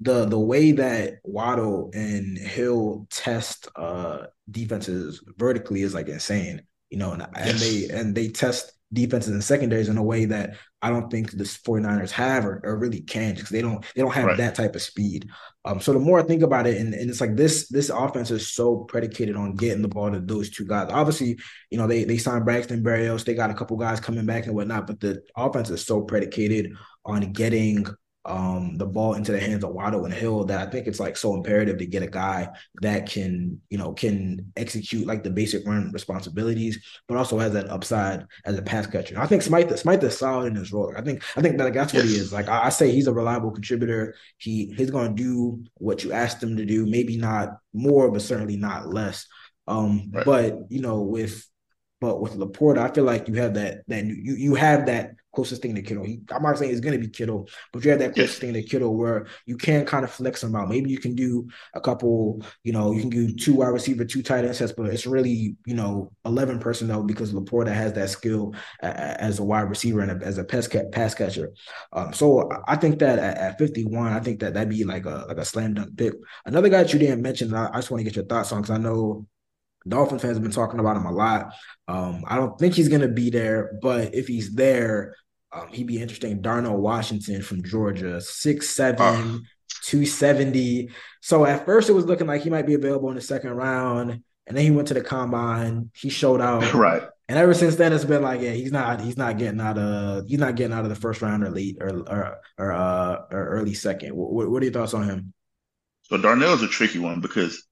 [0.00, 6.98] the the way that Waddle and Hill test uh defenses vertically is like insane, you
[6.98, 7.48] know, and, yes.
[7.50, 11.32] and they and they test defenses and secondaries in a way that I don't think
[11.32, 14.36] the 49ers have or, or really can because they don't they don't have right.
[14.36, 15.28] that type of speed.
[15.64, 18.30] Um, so the more I think about it, and, and it's like this this offense
[18.30, 20.90] is so predicated on getting the ball to those two guys.
[20.90, 21.38] Obviously,
[21.70, 24.54] you know, they they signed Braxton Berrios, they got a couple guys coming back and
[24.54, 26.72] whatnot, but the offense is so predicated
[27.04, 27.86] on getting
[28.28, 31.16] um, the ball into the hands of Waddle and Hill that I think it's like
[31.16, 32.50] so imperative to get a guy
[32.82, 37.70] that can, you know, can execute like the basic run responsibilities, but also has that
[37.70, 39.18] upside as a pass catcher.
[39.18, 40.92] I think Smythe Smythe is solid in his role.
[40.96, 42.32] I think I think that like, that's what he is.
[42.32, 44.14] Like I, I say, he's a reliable contributor.
[44.36, 46.86] He he's going to do what you asked him to do.
[46.86, 49.26] Maybe not more, but certainly not less.
[49.66, 50.24] Um, right.
[50.24, 51.44] but you know, with
[52.00, 55.62] But with LaPorta, I feel like you have that that you you have that closest
[55.62, 56.02] thing to Kittle.
[56.02, 58.54] He, I'm not saying it's going to be Kittle, but you have that closest thing
[58.54, 60.68] to Kittle where you can kind of flex him out.
[60.68, 64.20] Maybe you can do a couple, you know, you can do two wide receiver, two
[64.20, 68.52] tight end sets, but it's really, you know, 11 personnel because LaPorta has that skill
[68.82, 71.52] as a wide receiver and as a pass, pass catcher.
[71.92, 75.24] Um, so I think that at, at, 51, I think that that'd be like a
[75.28, 76.14] like a slam dunk pick.
[76.46, 78.62] Another guy that you didn't mention, I, I just want to get your thoughts on
[78.62, 79.28] because I know
[79.86, 81.52] Dolphin fans have been talking about him a lot.
[81.86, 85.14] Um, I don't think he's going to be there, but if he's there,
[85.52, 86.40] um, he'd be interesting.
[86.40, 89.38] Darnell Washington from Georgia, six seven, uh.
[89.84, 90.90] 270.
[91.20, 94.22] So at first it was looking like he might be available in the second round.
[94.46, 95.90] And then he went to the combine.
[95.94, 96.74] He showed out.
[96.74, 97.02] Right.
[97.30, 100.26] And ever since then, it's been like, yeah, he's not, he's not getting out of,
[100.26, 103.48] he's not getting out of the first round or late or or or, uh, or
[103.48, 104.16] early second.
[104.16, 105.34] What, what are your thoughts on him?
[106.04, 107.66] So Darnell is a tricky one because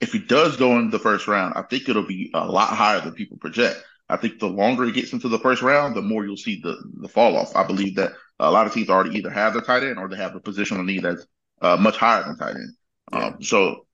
[0.00, 3.02] if he does go in the first round, I think it'll be a lot higher
[3.02, 3.84] than people project.
[4.08, 6.76] I think the longer it gets into the first round, the more you'll see the
[7.00, 7.54] the fall off.
[7.54, 10.16] I believe that a lot of teams already either have the tight end or they
[10.16, 11.26] have a positional need that's
[11.60, 12.72] uh, much higher than tight end.
[13.12, 13.26] Yeah.
[13.26, 13.86] Um, so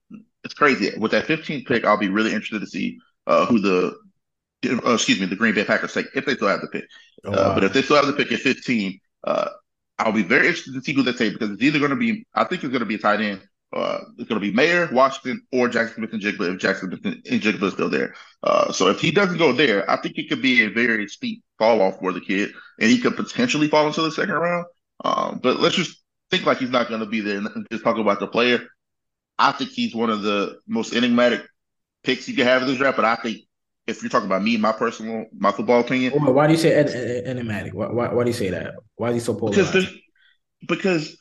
[0.43, 0.97] it's crazy.
[0.97, 3.97] With that 15th pick, I'll be really interested to see uh, who the
[4.65, 6.85] uh, excuse me the Green Bay Packers take if they still have the pick.
[7.23, 7.53] Oh, uh, wow.
[7.55, 9.49] but if they still have the pick at 15, uh,
[9.97, 12.25] I'll be very interested to see who they take because it's either going to be
[12.33, 13.41] I think it's going to be a tight end
[13.75, 17.89] uh, it's going to be Mayer, Washington, or Jackson Smith-Njigba if Jackson Smith-Njigba is still
[17.89, 18.15] there.
[18.41, 21.43] Uh, so if he doesn't go there, I think it could be a very steep
[21.59, 24.65] fall off for the kid, and he could potentially fall into the second round.
[25.03, 27.97] Um, but let's just think like he's not going to be there and just talk
[27.97, 28.61] about the player.
[29.37, 31.43] I think he's one of the most enigmatic
[32.03, 32.95] picks you can have in this draft.
[32.95, 33.39] But I think
[33.85, 37.73] if you're talking about me, my personal, my football opinion, why do you say enigmatic?
[37.73, 38.75] Why, why, why do you say that?
[38.95, 39.73] Why is he so polarized?
[39.73, 39.93] Because,
[40.67, 41.17] because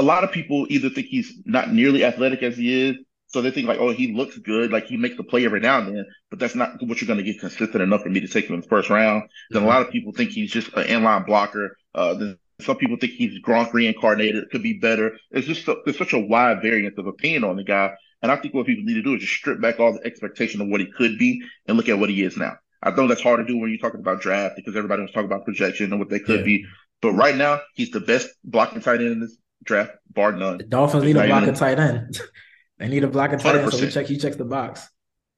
[0.00, 3.50] a lot of people either think he's not nearly athletic as he is, so they
[3.50, 6.06] think like, oh, he looks good, like he makes the play every now and then,
[6.30, 8.54] but that's not what you're going to get consistent enough for me to take him
[8.54, 9.24] in the first round.
[9.24, 9.54] Mm-hmm.
[9.54, 11.76] Then a lot of people think he's just an inline blocker.
[11.94, 15.18] Uh, then some people think he's Gronk reincarnated, could be better.
[15.30, 18.36] It's just a, there's such a wide variance of opinion on the guy, and I
[18.36, 20.80] think what people need to do is just strip back all the expectation of what
[20.80, 22.54] he could be and look at what he is now.
[22.82, 25.26] I know that's hard to do when you're talking about draft because everybody was talking
[25.26, 26.46] about projection and what they could yeah.
[26.46, 26.64] be.
[27.02, 30.58] But right now, he's the best blocking tight end in this draft, bar none.
[30.58, 32.20] The Dolphins need a block a tight end.
[32.78, 33.62] they need a block a tight 100%.
[33.62, 33.72] end.
[33.72, 34.06] So we check.
[34.06, 34.88] He checks the box.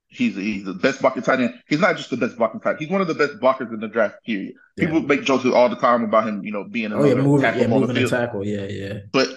[0.08, 1.54] He's he's the best blocking tight end.
[1.66, 2.76] He's not just the best blocking tight.
[2.78, 4.16] He's one of the best blockers in the draft.
[4.26, 4.54] Period.
[4.76, 4.86] Yeah.
[4.86, 7.60] People make jokes all the time about him, you know, being oh, yeah, moving, tackle
[7.62, 8.46] yeah, moving the tackle.
[8.46, 8.98] Yeah, yeah.
[9.10, 9.28] But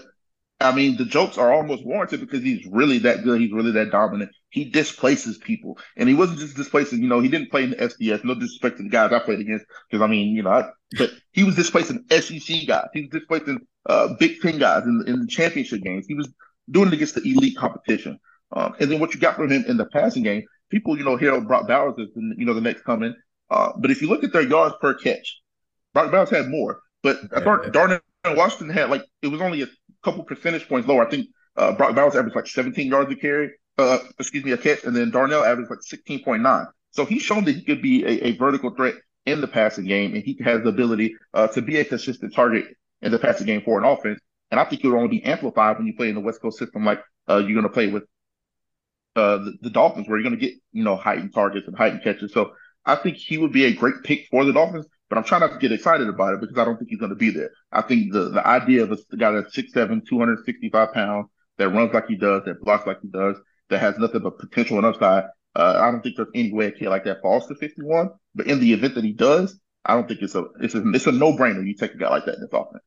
[0.59, 3.39] I mean, the jokes are almost warranted because he's really that good.
[3.39, 4.31] He's really that dominant.
[4.55, 7.01] He displaces people, and he wasn't just displacing.
[7.01, 8.23] You know, he didn't play in the FCS.
[8.23, 11.09] No disrespect to the guys I played against, because I mean, you know, I, but
[11.33, 12.87] he was displacing SEC guys.
[12.93, 16.05] He was displacing uh, Big Ten guys in, in the championship games.
[16.07, 16.29] He was
[16.71, 18.17] doing it against the elite competition.
[18.53, 21.17] Um, and then what you got from him in the passing game, people, you know,
[21.17, 23.13] hear Brock Bowers is, you know, the next coming.
[23.49, 25.41] Uh, but if you look at their yards per catch,
[25.93, 29.67] Brock Bowers had more, but I thought Darnell Washington had like it was only a
[30.01, 31.05] couple percentage points lower.
[31.05, 34.57] I think uh, Brock Bowers averaged like 17 yards a carry, uh, excuse me, a
[34.57, 36.67] catch, and then Darnell averaged like 16.9.
[36.91, 40.13] So he's shown that he could be a, a vertical threat in the passing game,
[40.13, 42.65] and he has the ability uh, to be a consistent target
[43.01, 44.19] in the passing game for an offense.
[44.51, 46.57] And I think it would only be amplified when you play in the West Coast
[46.57, 48.03] system like uh, you're going to play with
[49.15, 52.03] uh, the, the, Dolphins, where you're going to get you know heightened targets and heightened
[52.03, 52.31] catches.
[52.33, 52.51] So
[52.85, 54.85] I think he would be a great pick for the Dolphins.
[55.09, 57.11] But I'm trying not to get excited about it because I don't think he's going
[57.11, 57.51] to be there.
[57.71, 62.07] I think the the idea of a guy that's 6'7", 265 pounds, that runs like
[62.07, 63.37] he does, that blocks like he does,
[63.69, 65.25] that has nothing but potential and upside.
[65.55, 68.09] Uh, I don't think there's any way a kid like that falls to 51.
[68.33, 71.07] But in the event that he does, I don't think it's a it's a it's
[71.07, 71.65] a no brainer.
[71.65, 72.83] You take a guy like that in this offense.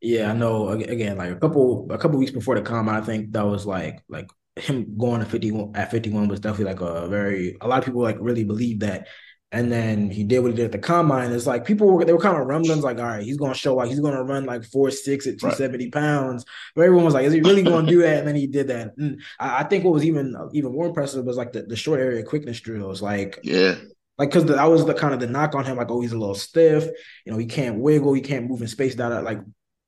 [0.00, 0.68] Yeah, I know.
[0.68, 4.02] Again, like a couple a couple weeks before the combine, I think that was like
[4.08, 7.84] like him going to 51 at 51 was definitely like a very a lot of
[7.84, 9.08] people like really believe that
[9.54, 11.30] and then he did what he did at the combine.
[11.30, 13.76] It's like people were they were kind of rumblings like, all right, he's gonna show
[13.76, 15.92] like he's gonna run like four six at two seventy right.
[15.92, 16.44] pounds.
[16.74, 18.18] But everyone was like, is he really gonna do that?
[18.18, 18.94] And then he did that.
[18.98, 22.00] And I, I, think what was even even more impressive was like the, the short
[22.00, 23.00] area quickness drills.
[23.00, 23.76] Like yeah.
[24.18, 26.18] Like because that was the kind of the knock on him, like, oh, he's a
[26.18, 26.84] little stiff,
[27.24, 29.38] you know, he can't wiggle, he can't move in space that like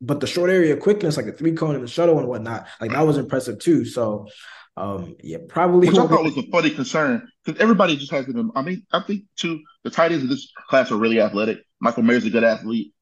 [0.00, 2.92] but the short area quickness, like the three cone and the shuttle and whatnot, like
[2.92, 3.84] that was impressive too.
[3.84, 4.28] So
[4.76, 5.88] um, yeah, probably.
[5.88, 8.36] Which I thought was a funny concern because everybody just has it.
[8.54, 11.58] I mean, I think too the tight ends of this class are really athletic.
[11.80, 12.92] Michael Mayer's a good athlete.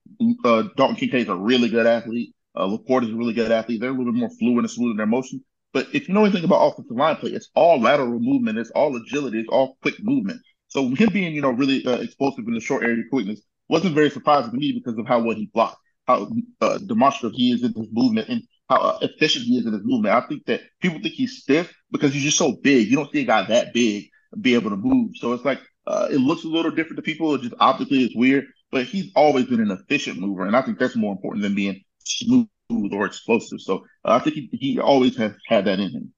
[0.44, 2.34] Uh, Dalton Kincaid's a really good athlete.
[2.54, 3.80] Uh, LaPorta is a really good athlete.
[3.80, 5.44] They're a little bit more fluid and smooth in their motion.
[5.72, 8.58] But if you know anything about offensive line play, it's all lateral movement.
[8.58, 9.40] It's all agility.
[9.40, 10.40] It's all quick movement.
[10.68, 14.10] So him being, you know, really uh, explosive in the short area quickness wasn't very
[14.10, 17.72] surprising to me because of how well he blocked, how uh, demonstrative he is in
[17.72, 20.14] his movement, and how efficient he is in his movement.
[20.14, 22.88] I think that people think he's stiff because he's just so big.
[22.88, 24.08] You don't see a guy that big
[24.40, 25.12] be able to move.
[25.16, 27.36] So it's like Uh, it looks a little different to people.
[27.38, 28.46] Just optically, it's weird.
[28.72, 31.82] But he's always been an efficient mover, and I think that's more important than being
[32.04, 32.48] smooth
[32.92, 33.60] or explosive.
[33.60, 36.14] So uh, I think he, he always has had that in him.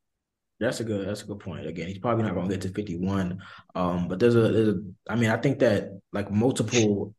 [0.59, 1.07] That's a good.
[1.07, 1.67] That's a good point.
[1.67, 3.43] Again, he's probably not going to get to fifty one.
[3.75, 4.81] Um, but there's a, there's a.
[5.09, 7.15] I mean, I think that like multiple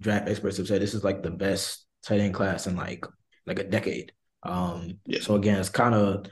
[0.00, 3.04] draft experts have said this is like the best tight end class in like
[3.46, 4.12] like a decade.
[4.46, 5.20] Um, yeah.
[5.20, 6.26] so again, it's kind of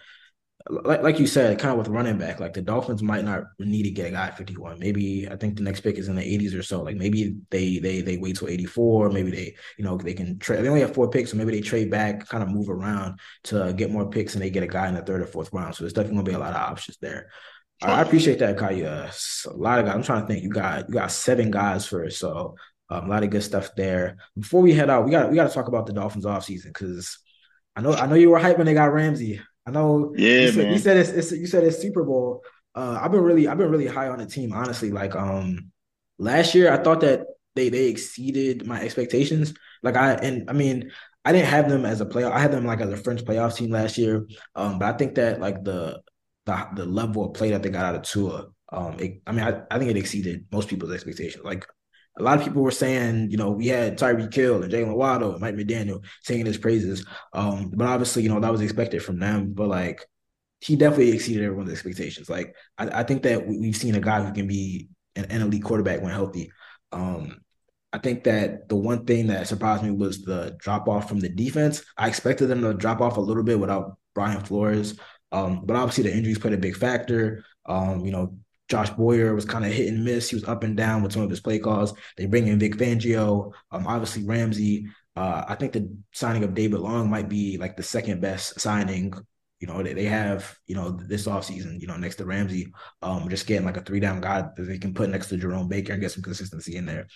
[0.71, 3.83] like like you said, kind of with running back, like the Dolphins might not need
[3.83, 4.79] to get a guy at 51.
[4.79, 6.83] Maybe I think the next pick is in the 80s or so.
[6.83, 9.11] Like maybe they they they wait till 84.
[9.11, 10.65] Maybe they you know they can trade.
[10.65, 13.75] They only have four picks, so maybe they trade back, kind of move around to
[13.77, 15.75] get more picks, and they get a guy in the third or fourth round.
[15.75, 17.29] So there's definitely gonna be a lot of options there.
[17.83, 19.11] I appreciate that, Kaya.
[19.47, 19.95] A lot of guys.
[19.95, 20.43] I'm trying to think.
[20.43, 22.55] You got you got seven guys first, so
[22.89, 24.17] um, a lot of good stuff there.
[24.39, 27.19] Before we head out, we got we got to talk about the Dolphins offseason because
[27.77, 29.41] I know I know you were hyped when they got Ramsey.
[29.67, 30.15] I know.
[30.17, 30.73] Yeah, you said, man.
[30.73, 32.43] You said it's, it's you said it's Super Bowl.
[32.75, 34.91] Uh, I've been really I've been really high on the team, honestly.
[34.91, 35.71] Like um,
[36.19, 39.55] last year I thought that they they exceeded my expectations.
[39.83, 40.91] Like I and I mean
[41.25, 42.33] I didn't have them as a playoff.
[42.33, 44.27] I had them like as a French playoff team last year.
[44.55, 46.01] Um, but I think that like the
[46.47, 49.45] the the level of play that they got out of Tua, um, it, I mean
[49.45, 51.45] I, I think it exceeded most people's expectations.
[51.45, 51.67] Like
[52.19, 55.33] a lot of people were saying, you know, we had Tyreek Hill and Jaylen Waddle
[55.33, 57.05] and Mike McDaniel singing his praises.
[57.33, 59.53] Um, but obviously, you know, that was expected from them.
[59.53, 60.07] But like,
[60.61, 62.31] he definitely exceeded everyone's expectations.
[62.31, 65.43] Like, I, I think that we, have seen a guy who can be an, an
[65.43, 66.53] elite quarterback when healthy.
[66.93, 67.41] Um,
[67.93, 71.29] I think that the one thing that surprised me was the drop off from the
[71.29, 71.83] defense.
[71.97, 74.99] I expected them to drop off a little bit without Brian Flores.
[75.33, 77.45] Um, but obviously the injuries played a big factor.
[77.67, 78.37] Um, you know,
[78.69, 80.31] Josh Boyer was kind of hit and miss.
[80.31, 81.95] He was up and down with some of his play calls.
[82.17, 84.87] They bring in Vic Fangio, um, obviously Ramsey.
[85.17, 89.13] Uh, I think the signing of David Long might be like the second best signing.
[89.61, 93.29] You know, they, they have, you know, this offseason, you know, next to Ramsey, um,
[93.29, 95.93] just getting like a three down guy that they can put next to Jerome Baker
[95.93, 97.07] and get some consistency in there.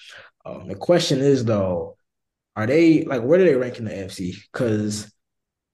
[0.45, 1.97] Um, the question is though,
[2.57, 4.35] are they like where do they rank in the AFC?
[4.53, 5.13] Because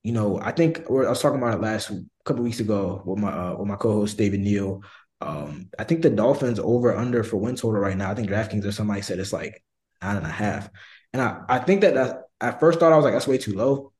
[0.02, 1.90] you know, I think I was talking about it last
[2.24, 4.82] couple weeks ago with my uh, with my co-host David Neal.
[5.20, 8.10] Um, I think the Dolphins over under for win total right now.
[8.10, 9.62] I think DraftKings or somebody said it's like
[10.02, 10.68] nine and a half,
[11.12, 13.54] and I, I think that, that at first thought I was like that's way too
[13.54, 13.92] low,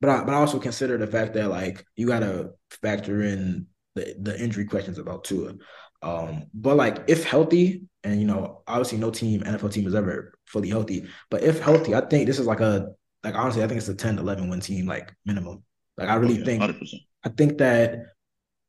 [0.00, 2.52] but I but I also consider the fact that like you got to
[2.82, 5.54] factor in the the injury questions about Tua.
[6.02, 10.34] Um, but like if healthy, and you know obviously no team NFL team is ever
[10.46, 12.88] fully healthy, but if healthy, I think this is like a
[13.22, 15.62] like honestly I think it's a 10 11 win team like minimum.
[15.96, 16.94] Like I really oh, yeah, think 100%.
[17.24, 17.98] I think that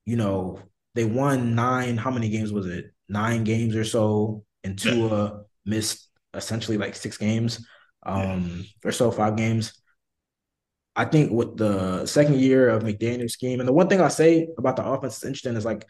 [0.06, 0.60] you know
[0.96, 1.98] they won nine.
[1.98, 2.92] How many games was it?
[3.08, 7.66] Nine games or so, and Tua missed essentially like six games,
[8.04, 8.90] um, yeah.
[8.90, 9.74] or so, five games.
[10.96, 14.50] I think with the second year of McDaniel's scheme, and the one thing I say
[14.58, 15.88] about the offense is interesting is like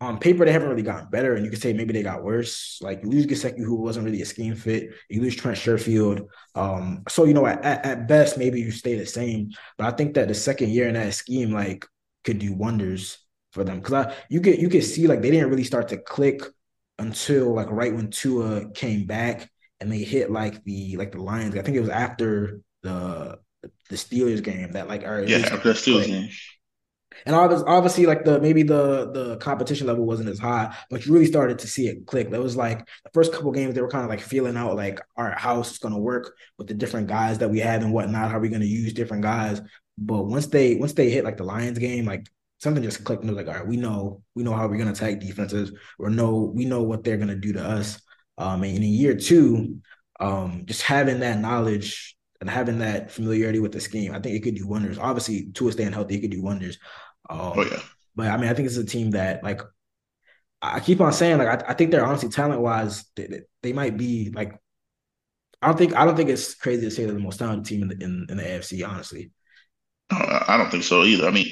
[0.00, 2.78] on paper they haven't really gotten better, and you could say maybe they got worse.
[2.82, 4.90] Like you lose Gesicki, who wasn't really a scheme fit.
[5.08, 6.26] You lose Trent Sherfield.
[6.54, 10.14] Um, so you know at, at best maybe you stay the same, but I think
[10.14, 11.86] that the second year in that scheme like
[12.24, 13.21] could do wonders
[13.52, 15.98] for them because I you get you can see like they didn't really start to
[15.98, 16.42] click
[16.98, 19.48] until like right when Tua came back
[19.80, 21.56] and they hit like the like the Lions.
[21.56, 23.38] I think it was after the
[23.90, 26.30] the Steelers game that like all right, yeah after the Steelers game.
[27.26, 31.12] And obviously, obviously, like the maybe the the competition level wasn't as high, but you
[31.12, 32.30] really started to see it click.
[32.30, 35.00] That was like the first couple games they were kind of like feeling out like,
[35.16, 37.82] all right, how is this going to work with the different guys that we have
[37.82, 38.30] and whatnot?
[38.30, 39.60] How are we going to use different guys?
[39.98, 42.26] But once they once they hit like the Lions game, like
[42.62, 44.92] something just clicked and was like, all right, we know, we know how we're gonna
[44.92, 48.00] attack defenses, or know we know what they're gonna do to us.
[48.38, 49.80] Um, and in year two,
[50.20, 54.44] um, just having that knowledge and having that familiarity with the scheme, I think it
[54.44, 54.96] could do wonders.
[54.96, 56.78] Obviously, Tua staying healthy, it could do wonders.
[57.28, 57.80] Um, oh yeah.
[58.14, 59.60] But I mean, I think it's a team that like
[60.60, 63.96] I keep on saying like I, I think they're honestly talent wise they, they, might
[63.96, 64.56] be like
[65.60, 67.82] I don't think I don't think it's crazy to say they're the most talented team
[67.82, 69.32] in the in, in the AFC honestly.
[70.10, 71.26] I don't think so either.
[71.26, 71.46] I mean,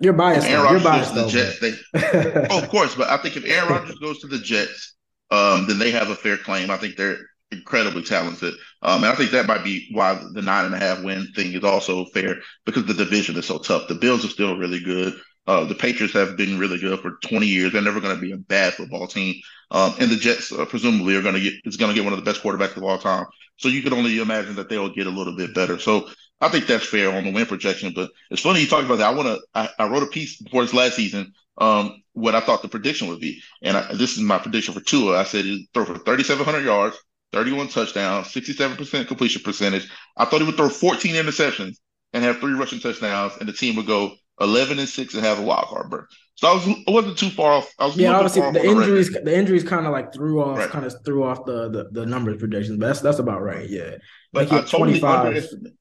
[0.00, 0.46] you're biased.
[0.46, 1.60] Aaron Rodgers biased, goes to the Jets.
[1.60, 4.94] They, oh, of course, but I think if Aaron Rodgers goes to the Jets,
[5.30, 6.70] um, then they have a fair claim.
[6.70, 7.18] I think they're
[7.50, 11.02] incredibly talented, um, and I think that might be why the nine and a half
[11.02, 13.88] win thing is also fair because the division is so tough.
[13.88, 15.14] The Bills are still really good.
[15.46, 17.72] Uh, the Patriots have been really good for 20 years.
[17.72, 19.36] They're never going to be a bad football team.
[19.70, 22.12] Um, and the Jets uh, presumably are going to get is going to get one
[22.12, 23.26] of the best quarterbacks of all time.
[23.56, 25.78] So you can only imagine that they'll get a little bit better.
[25.78, 26.08] So
[26.40, 27.92] I think that's fair on the win projection.
[27.94, 29.08] But it's funny you talk about that.
[29.08, 29.40] I want to.
[29.54, 31.32] I, I, wrote a piece before this last season.
[31.58, 34.80] Um, what I thought the prediction would be, and I, this is my prediction for
[34.80, 35.18] Tua.
[35.18, 36.98] I said he'd throw for 3,700 yards,
[37.32, 39.88] 31 touchdowns, 67% completion percentage.
[40.16, 41.76] I thought he would throw 14 interceptions
[42.12, 45.38] and have three rushing touchdowns, and the team would go eleven and six, and have
[45.38, 46.06] a wild card berth.
[46.34, 47.72] So I was I wasn't too far off.
[47.78, 50.70] I was yeah, obviously the injuries the, the, injuries kind of like threw off right.
[50.70, 53.68] kind of threw off the, the the numbers predictions, but that's that's about right.
[53.68, 53.96] Yeah,
[54.32, 55.76] but I totally underestimated,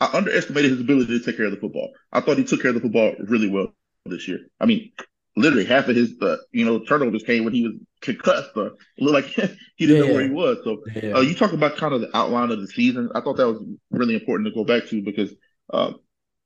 [0.00, 1.92] I underestimated his ability to take care of the football.
[2.12, 3.72] I thought he took care of the football really well
[4.04, 4.40] this year.
[4.60, 4.92] I mean,
[5.36, 8.50] literally half of his uh, you know turnovers came when he was concussed.
[8.54, 10.08] But looked like he didn't yeah.
[10.08, 10.58] know where he was.
[10.64, 11.12] So yeah.
[11.12, 13.10] uh, you talk about kind of the outline of the season.
[13.14, 15.32] I thought that was really important to go back to because
[15.72, 15.92] uh,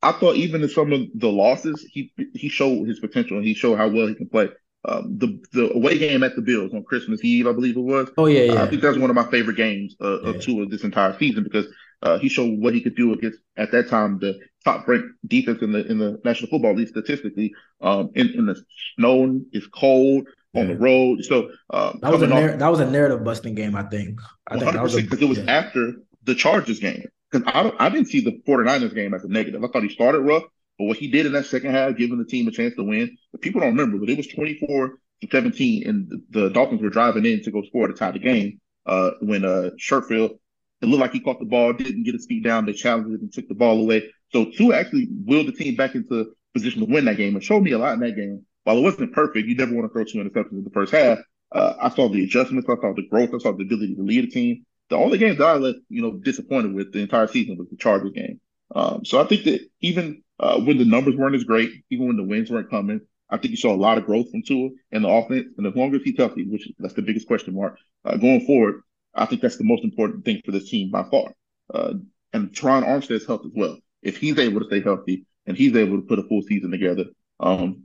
[0.02, 3.54] I thought even in some of the losses, he he showed his potential and he
[3.54, 4.48] showed how well he can play.
[4.82, 8.10] Um, the the away game at the Bills on Christmas Eve, I believe it was.
[8.16, 8.62] Oh yeah, yeah.
[8.62, 11.44] I think that's one of my favorite games uh, of Tua of this entire season
[11.44, 11.66] because
[12.02, 15.62] uh, he showed what he could do against at that time the top ranked defense
[15.62, 17.52] in the in the National Football League statistically.
[17.80, 18.62] Um, in, in the
[18.96, 21.24] snow, it's cold on the road.
[21.24, 23.76] So um, that was a narr- off, that was a narrative busting game.
[23.76, 24.20] I think.
[24.48, 25.50] I think because it was yeah.
[25.50, 25.94] after
[26.24, 27.04] the Chargers game.
[27.30, 29.62] Because I I didn't see the 49ers game as a negative.
[29.62, 30.44] I thought he started rough,
[30.78, 33.16] but what he did in that second half, giving the team a chance to win.
[33.30, 36.90] But people don't remember, but it was 24 to 17, and the, the Dolphins were
[36.90, 38.60] driving in to go score to tie the game.
[38.86, 40.38] Uh, when uh Sherfield
[40.80, 42.66] it looked like he caught the ball, didn't get his feet down.
[42.66, 44.10] They challenged it and took the ball away.
[44.32, 47.62] So Tua actually willed the team back into position to win that game and showed
[47.62, 48.44] me a lot in that game.
[48.64, 51.18] While it wasn't perfect, you never want to throw two interceptions in the first half.
[51.52, 54.24] Uh, I saw the adjustments, I saw the growth, I saw the ability to lead
[54.24, 54.64] a team.
[54.88, 57.76] The only game that I left, you know, disappointed with the entire season was the
[57.76, 58.40] Chargers game.
[58.74, 62.16] Um, so I think that even uh, when the numbers weren't as great, even when
[62.16, 65.04] the wins weren't coming, I think you saw a lot of growth from Tua and
[65.04, 65.48] the offense.
[65.56, 68.82] And as long as he's healthy, which that's the biggest question mark uh, going forward,
[69.14, 71.32] I think that's the most important thing for this team by far.
[71.72, 71.94] Uh,
[72.32, 73.78] and Terron Armstead's health as well.
[74.02, 77.04] If he's able to stay healthy and he's able to put a full season together,
[77.40, 77.84] um,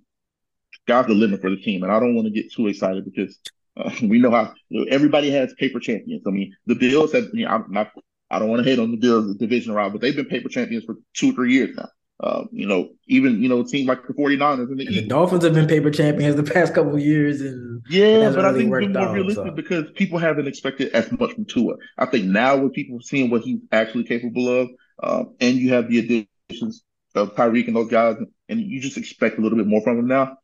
[0.88, 1.84] God's the limit for the team.
[1.84, 3.38] And I don't want to get too excited because
[3.78, 6.23] uh, we know how you know, everybody has paper champions.
[6.28, 7.91] I mean, the Bills have, you know, I'm not,
[8.30, 10.86] I don't want to hate on the Bills division round, but they've been paper champions
[10.86, 11.89] for two, three years now.
[12.22, 15.43] Uh, you know, even you know, teams like the 49ers and the, and the Dolphins
[15.43, 18.72] have been paper champions the past couple of years, and yeah, but really I think
[18.72, 19.51] they're more realistic so.
[19.51, 21.76] because people haven't expected as much from Tua.
[21.97, 24.70] I think now with people seeing what he's actually capable of,
[25.03, 26.84] um, and you have the additions
[27.16, 28.16] of Tyreek and those guys,
[28.47, 30.38] and you just expect a little bit more from him now.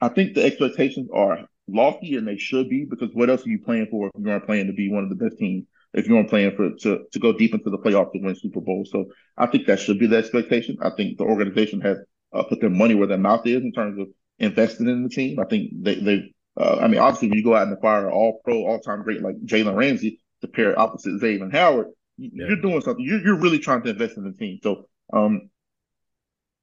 [0.00, 3.60] I think the expectations are lofty, and they should be because what else are you
[3.62, 6.24] playing for if you're not playing to be one of the best teams if you're
[6.24, 8.84] playing for to to go deep into the playoffs to win Super Bowl.
[8.84, 10.76] So I think that should be the expectation.
[10.80, 11.98] I think the organization has
[12.32, 15.38] uh, put their money where their mouth is in terms of investing in the team.
[15.38, 18.12] I think they they uh, I mean obviously when you go out and acquire an
[18.12, 22.46] all pro all time great like Jalen Ramsey to pair opposite Xavier Howard, yeah.
[22.46, 23.04] you're doing something.
[23.04, 24.58] You're you're really trying to invest in the team.
[24.62, 25.50] So um,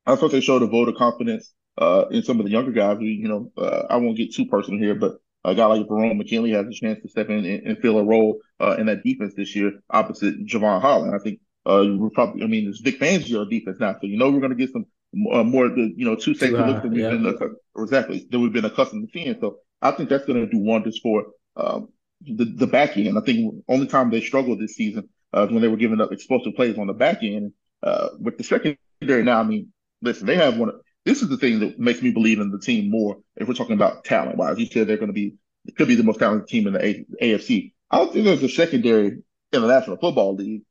[0.06, 2.98] I thought they showed a vote of confidence uh, in some of the younger guys.
[2.98, 5.18] Who, you know, uh, I won't get too personal here, but
[5.48, 8.04] a guy like Verone McKinley has a chance to step in and, and fill a
[8.04, 11.16] role uh, in that defense this year opposite Jevon Holland.
[11.16, 14.30] I think uh, we're probably, I mean, it's Vic Fangio defense now, so you know
[14.30, 14.86] we're going to get some
[15.32, 17.12] uh, more, you know, two safety looks than we've yeah.
[17.12, 19.38] been exactly than we've been accustomed to seeing.
[19.40, 21.90] So I think that's going to do wonders for um,
[22.22, 23.18] the the back end.
[23.18, 26.56] I think only time they struggled this season uh, when they were giving up explosive
[26.56, 27.54] plays on the back end.
[27.84, 29.72] Uh, with the secondary now, I mean,
[30.02, 30.72] listen, they have one
[31.08, 33.18] this is the thing that makes me believe in the team more.
[33.38, 35.36] If we're talking about talent wise, you said they're going to be,
[35.78, 37.72] could be the most talented team in the AFC.
[37.90, 39.08] I don't think there's a secondary
[39.54, 40.64] in the National Football League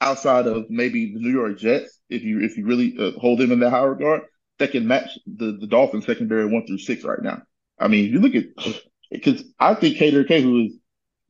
[0.00, 3.52] outside of maybe the New York Jets, if you if you really uh, hold them
[3.52, 4.22] in that high regard,
[4.58, 7.42] that can match the the Dolphins secondary one through six right now.
[7.78, 8.46] I mean, if you look at
[9.10, 10.72] because I think Kader Kohou is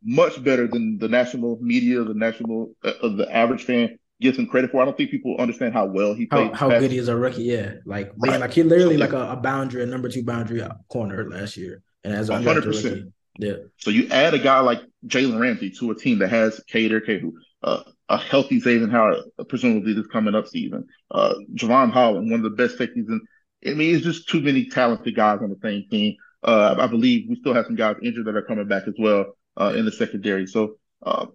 [0.05, 4.71] much better than the national media, the national uh, the average fan gives him credit
[4.71, 4.83] for.
[4.83, 6.53] I don't think people understand how well he played.
[6.55, 7.75] How, how good he is a rookie, yeah.
[7.85, 8.33] Like right.
[8.33, 11.57] man, like he literally so, like a, a, boundary, a number two boundary corner last
[11.57, 13.13] year, and as a hundred percent.
[13.39, 13.57] Yeah.
[13.77, 17.33] So you add a guy like Jalen Ramsey to a team that has Kader Kohou,
[17.63, 22.41] uh, a healthy Xavier Howard, uh, presumably this coming up season, uh, Jevon Holland, one
[22.41, 23.21] of the best safeties, and
[23.67, 26.17] I mean it's just too many talented guys on the same team.
[26.43, 29.37] Uh, I believe we still have some guys injured that are coming back as well
[29.57, 30.47] uh, in the secondary.
[30.47, 31.27] So uh,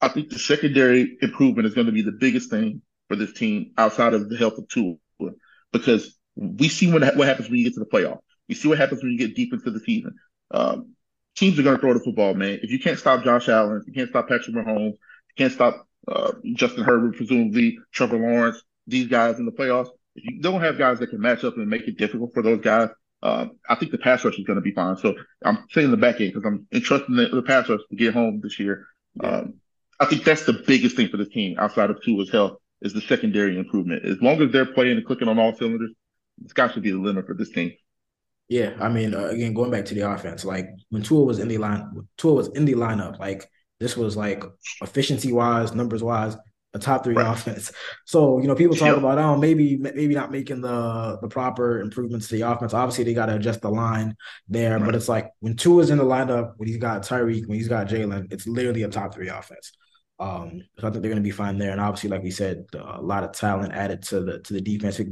[0.00, 3.72] I think the secondary improvement is going to be the biggest thing for this team
[3.78, 4.96] outside of the health of Tua,
[5.72, 8.18] because we see what what happens when you get to the playoff.
[8.48, 10.14] We see what happens when you get deep into the season.
[10.50, 10.92] Um,
[11.34, 12.60] teams are going to throw the football, man.
[12.62, 15.86] If you can't stop Josh Allen, if you can't stop Patrick Mahomes, you can't stop
[16.08, 19.88] uh, Justin Herbert, presumably Trevor Lawrence, these guys in the playoffs.
[20.14, 22.60] If you don't have guys that can match up and make it difficult for those
[22.60, 22.90] guys,
[23.22, 24.96] uh, I think the pass rush is going to be fine.
[24.96, 28.14] So I'm saying the back end because I'm entrusting the, the pass rush to get
[28.14, 28.86] home this year.
[29.22, 29.28] Yeah.
[29.28, 29.54] Um,
[29.98, 33.00] I think that's the biggest thing for the team outside of Tua's health is the
[33.00, 34.04] secondary improvement.
[34.04, 35.92] As long as they're playing and clicking on all cylinders,
[36.38, 37.72] this guy should be the limit for this team.
[38.48, 41.48] Yeah, I mean, uh, again, going back to the offense, like when Tua was in
[41.48, 43.18] the line, Tua was in the lineup.
[43.18, 44.44] Like this was like
[44.80, 46.36] efficiency wise, numbers wise,
[46.72, 47.32] a top three right.
[47.32, 47.72] offense.
[48.04, 48.98] So you know, people talk yep.
[48.98, 52.72] about oh maybe maybe not making the the proper improvements to the offense.
[52.72, 54.14] Obviously, they got to adjust the line
[54.48, 54.84] there, right.
[54.84, 57.88] but it's like when Tua's in the lineup, when he's got Tyreek, when he's got
[57.88, 59.72] Jalen, it's literally a top three offense.
[60.18, 61.72] Um, so I think they're going to be fine there.
[61.72, 64.96] And obviously, like we said, a lot of talent added to the to the defense.
[64.96, 65.08] Vic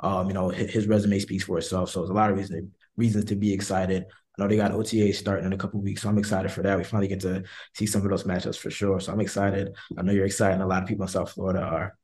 [0.00, 1.90] um, you know, his, his, resume speaks for itself.
[1.90, 4.04] So there's a lot of reasons reasons to be excited.
[4.04, 6.76] I know they got OTA starting in a couple weeks, so I'm excited for that.
[6.76, 7.44] We finally get to
[7.74, 8.98] see some of those matchups for sure.
[9.00, 9.74] So I'm excited.
[9.96, 10.54] I know you're excited.
[10.54, 11.96] And a lot of people in South Florida are.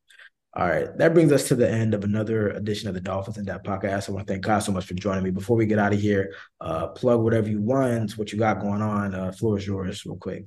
[0.55, 3.45] All right, that brings us to the end of another edition of the Dolphins in
[3.45, 4.09] Depth podcast.
[4.09, 5.31] I want to thank God so much for joining me.
[5.31, 6.33] Before we get out of here,
[6.63, 9.15] uh, plug whatever you want, what you got going on.
[9.15, 10.47] Uh, floor is yours, real quick.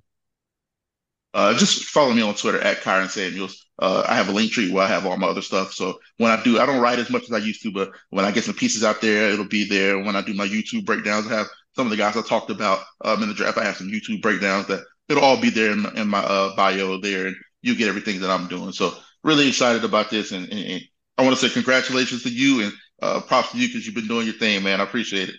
[1.34, 3.66] Uh, just follow me on Twitter at Kyron Samuels.
[3.78, 5.74] Uh, I have a Linktree where I have all my other stuff.
[5.74, 8.26] So when I do, I don't write as much as I used to, but when
[8.26, 10.00] I get some pieces out there, it'll be there.
[10.04, 12.80] When I do my YouTube breakdowns, I have some of the guys I talked about
[13.06, 13.58] um, in the draft.
[13.58, 17.00] I have some YouTube breakdowns that it'll all be there in, in my uh, bio
[17.00, 18.72] there, and you get everything that I'm doing.
[18.72, 20.82] So really excited about this, and, and, and
[21.18, 24.08] I want to say congratulations to you and uh, props to you because you've been
[24.08, 24.82] doing your thing, man.
[24.82, 25.36] I appreciate it.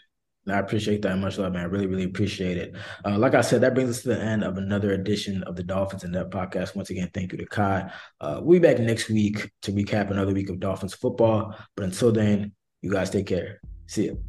[0.49, 1.62] I appreciate that much love, man.
[1.62, 2.74] I really, really appreciate it.
[3.05, 5.62] Uh, like I said, that brings us to the end of another edition of the
[5.62, 6.74] Dolphins in Depth podcast.
[6.74, 7.91] Once again, thank you to Kai.
[8.20, 11.55] Uh, we'll be back next week to recap another week of Dolphins football.
[11.76, 13.61] But until then, you guys take care.
[13.86, 14.24] See you.